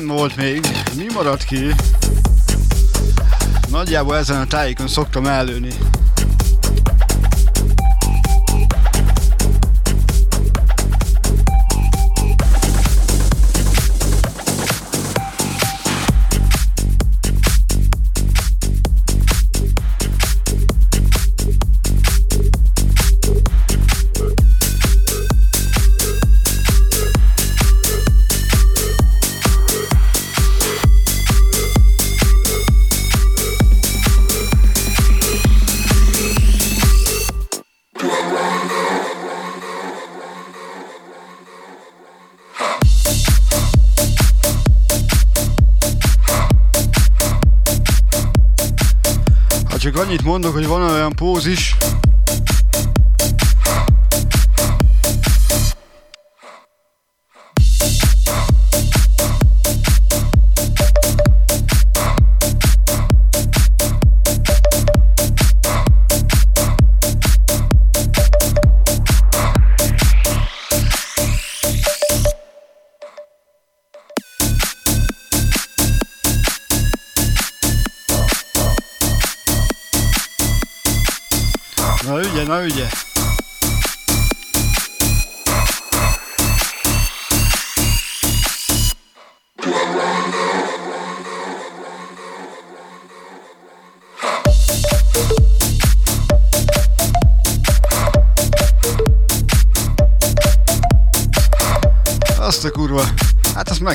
[0.07, 0.67] nem volt még,
[0.97, 1.75] mi maradt ki?
[3.71, 5.73] Nagyjából ezen a tájékon szoktam előni.
[50.31, 51.47] Mondok, hogy van olyan póz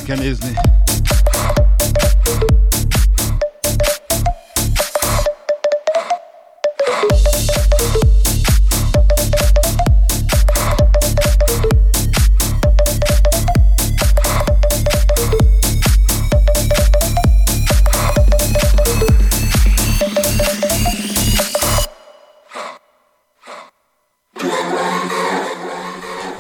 [0.06, 0.54] kell nézni.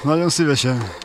[0.03, 1.04] Nagyon szívesen.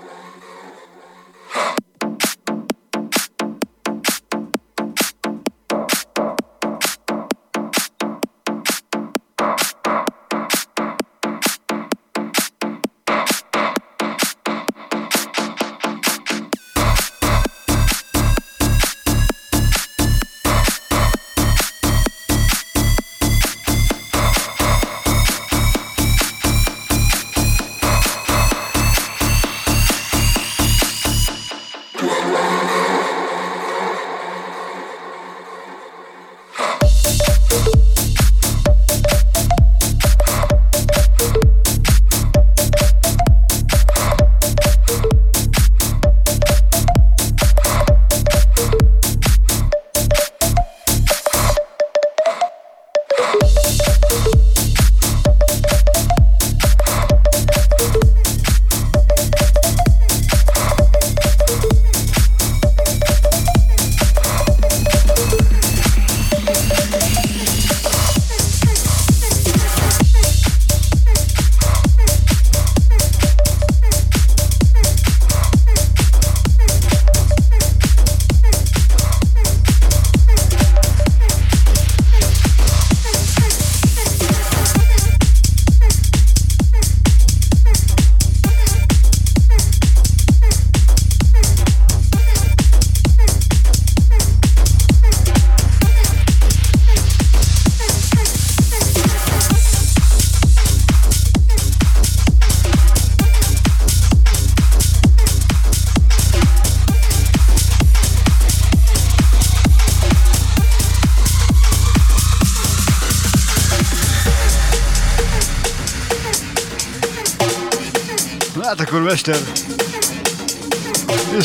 [119.10, 119.36] Mester.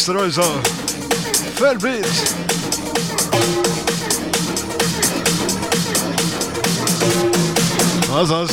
[0.08, 0.62] Rajza.
[1.54, 2.08] Fairbeat.
[8.12, 8.50] Azaz.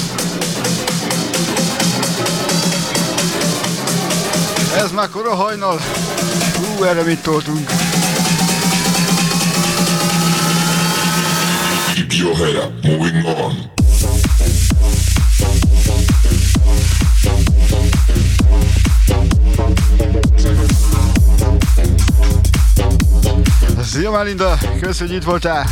[4.76, 5.80] Ez már kora hajnal.
[6.56, 7.70] Hú, erre mit toltunk.
[11.94, 13.81] Keep your head up, moving on.
[24.12, 25.66] Szia Melinda, kösz, hogy itt voltál.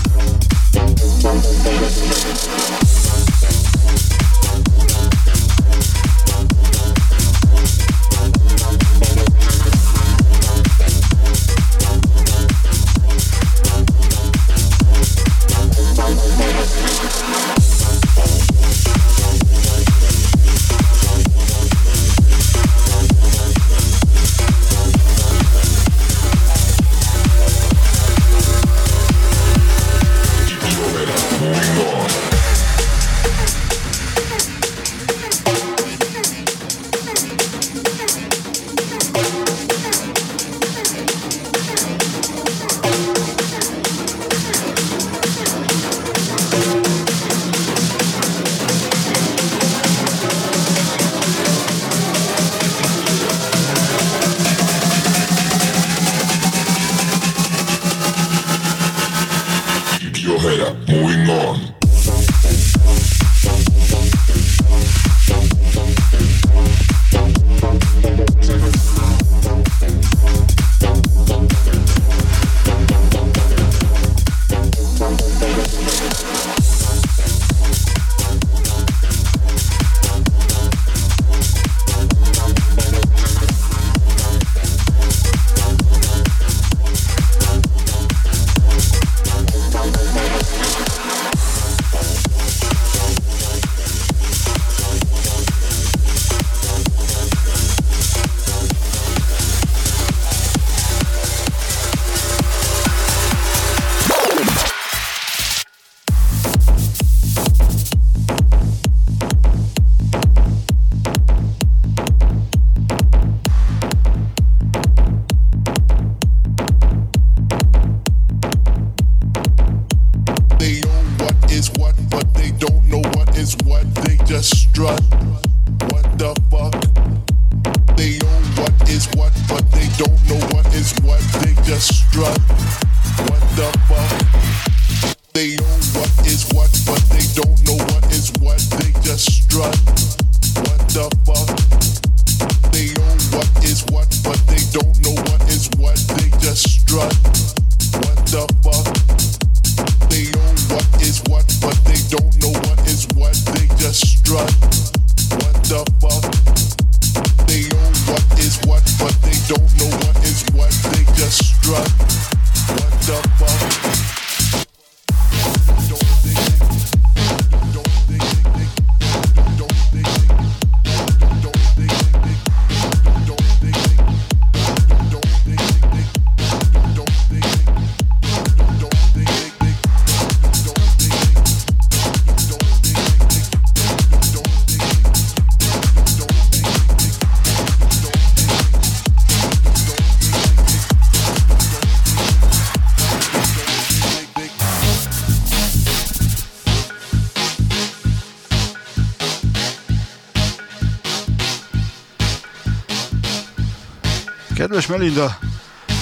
[204.91, 205.39] Melinda.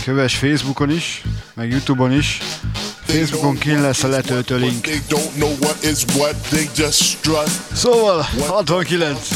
[0.05, 1.23] Köves Facebookon is,
[1.55, 2.39] meg Youtube-on is.
[3.05, 4.89] Facebookon kint lesz a letöltő link.
[7.73, 9.29] Szóval, 69.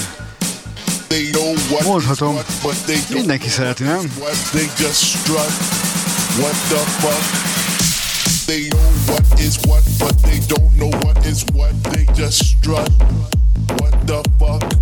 [1.85, 2.39] Mondhatom,
[3.13, 4.13] mindenki szereti, nem?
[8.47, 11.73] They know what is what, but they don't know what is what.
[11.83, 12.91] They just strut.
[13.79, 14.82] What the fuck?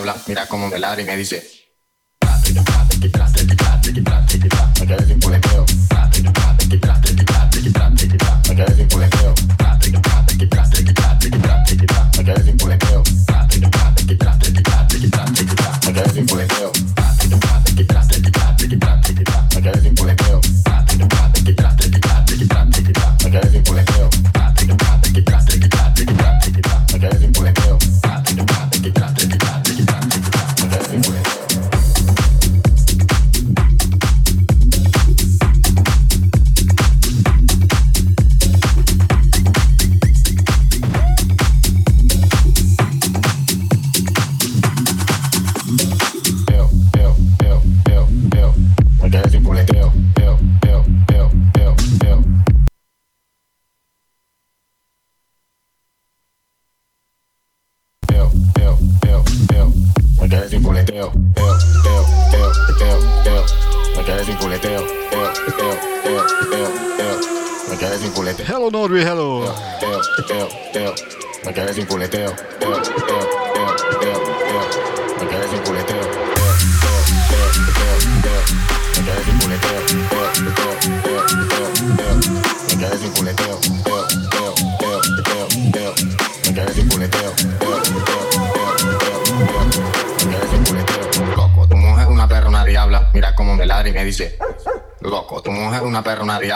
[0.00, 1.59] habla, mira cómo me ladra y me dice,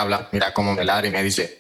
[0.07, 0.28] diabla.
[0.33, 1.53] Mira cómo me ladra y me dice.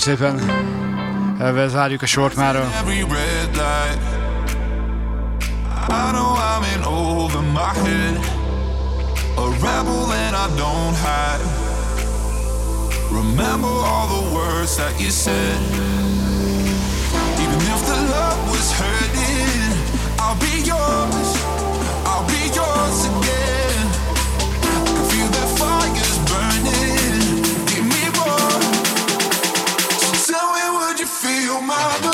[0.00, 0.40] Szépen,
[1.40, 1.68] ebben
[2.02, 2.36] a sort
[9.36, 11.42] a rebel and I don't hide.
[13.10, 15.60] Remember all the words that you said.
[17.42, 19.72] Even if the love was hurting,
[20.18, 21.30] I'll be yours.
[22.10, 23.29] I'll be yours again.
[31.62, 32.09] My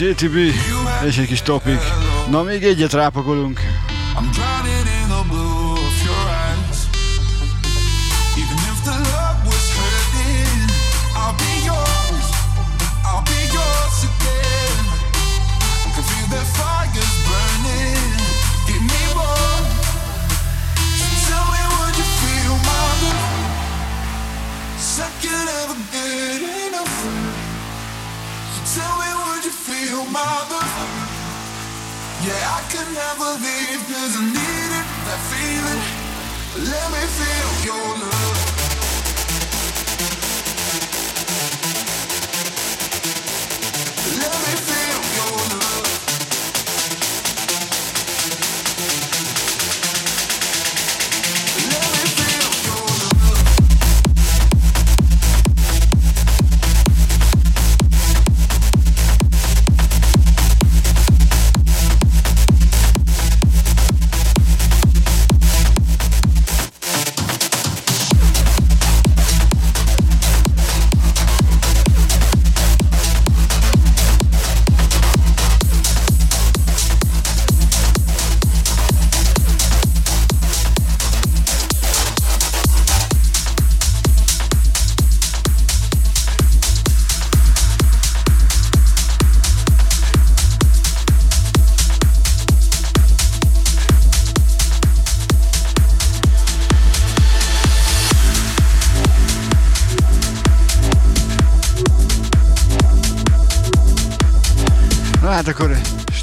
[0.00, 0.36] ATB
[1.06, 1.80] és egy kis topik.
[2.30, 3.60] Na még egyet rápakolunk.
[4.14, 4.57] I'm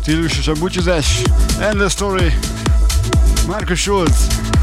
[0.06, 1.24] stílusos a búcsúzás.
[1.60, 2.32] End the story.
[3.48, 4.55] Markus Schulz.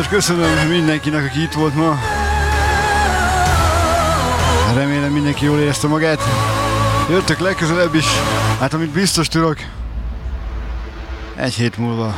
[0.00, 1.98] Egyszer köszönöm mindenkinek, aki itt volt ma.
[4.74, 6.20] Remélem mindenki jól érezte magát.
[7.10, 8.06] Jöttök legközelebb is.
[8.60, 9.56] Hát amit biztos tudok,
[11.36, 12.14] egy hét múlva.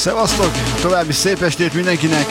[0.00, 0.50] Szevasztok!
[0.80, 2.26] További szép estét mindenkinek!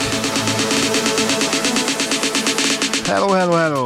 [3.06, 3.79] Hello, hello, hello!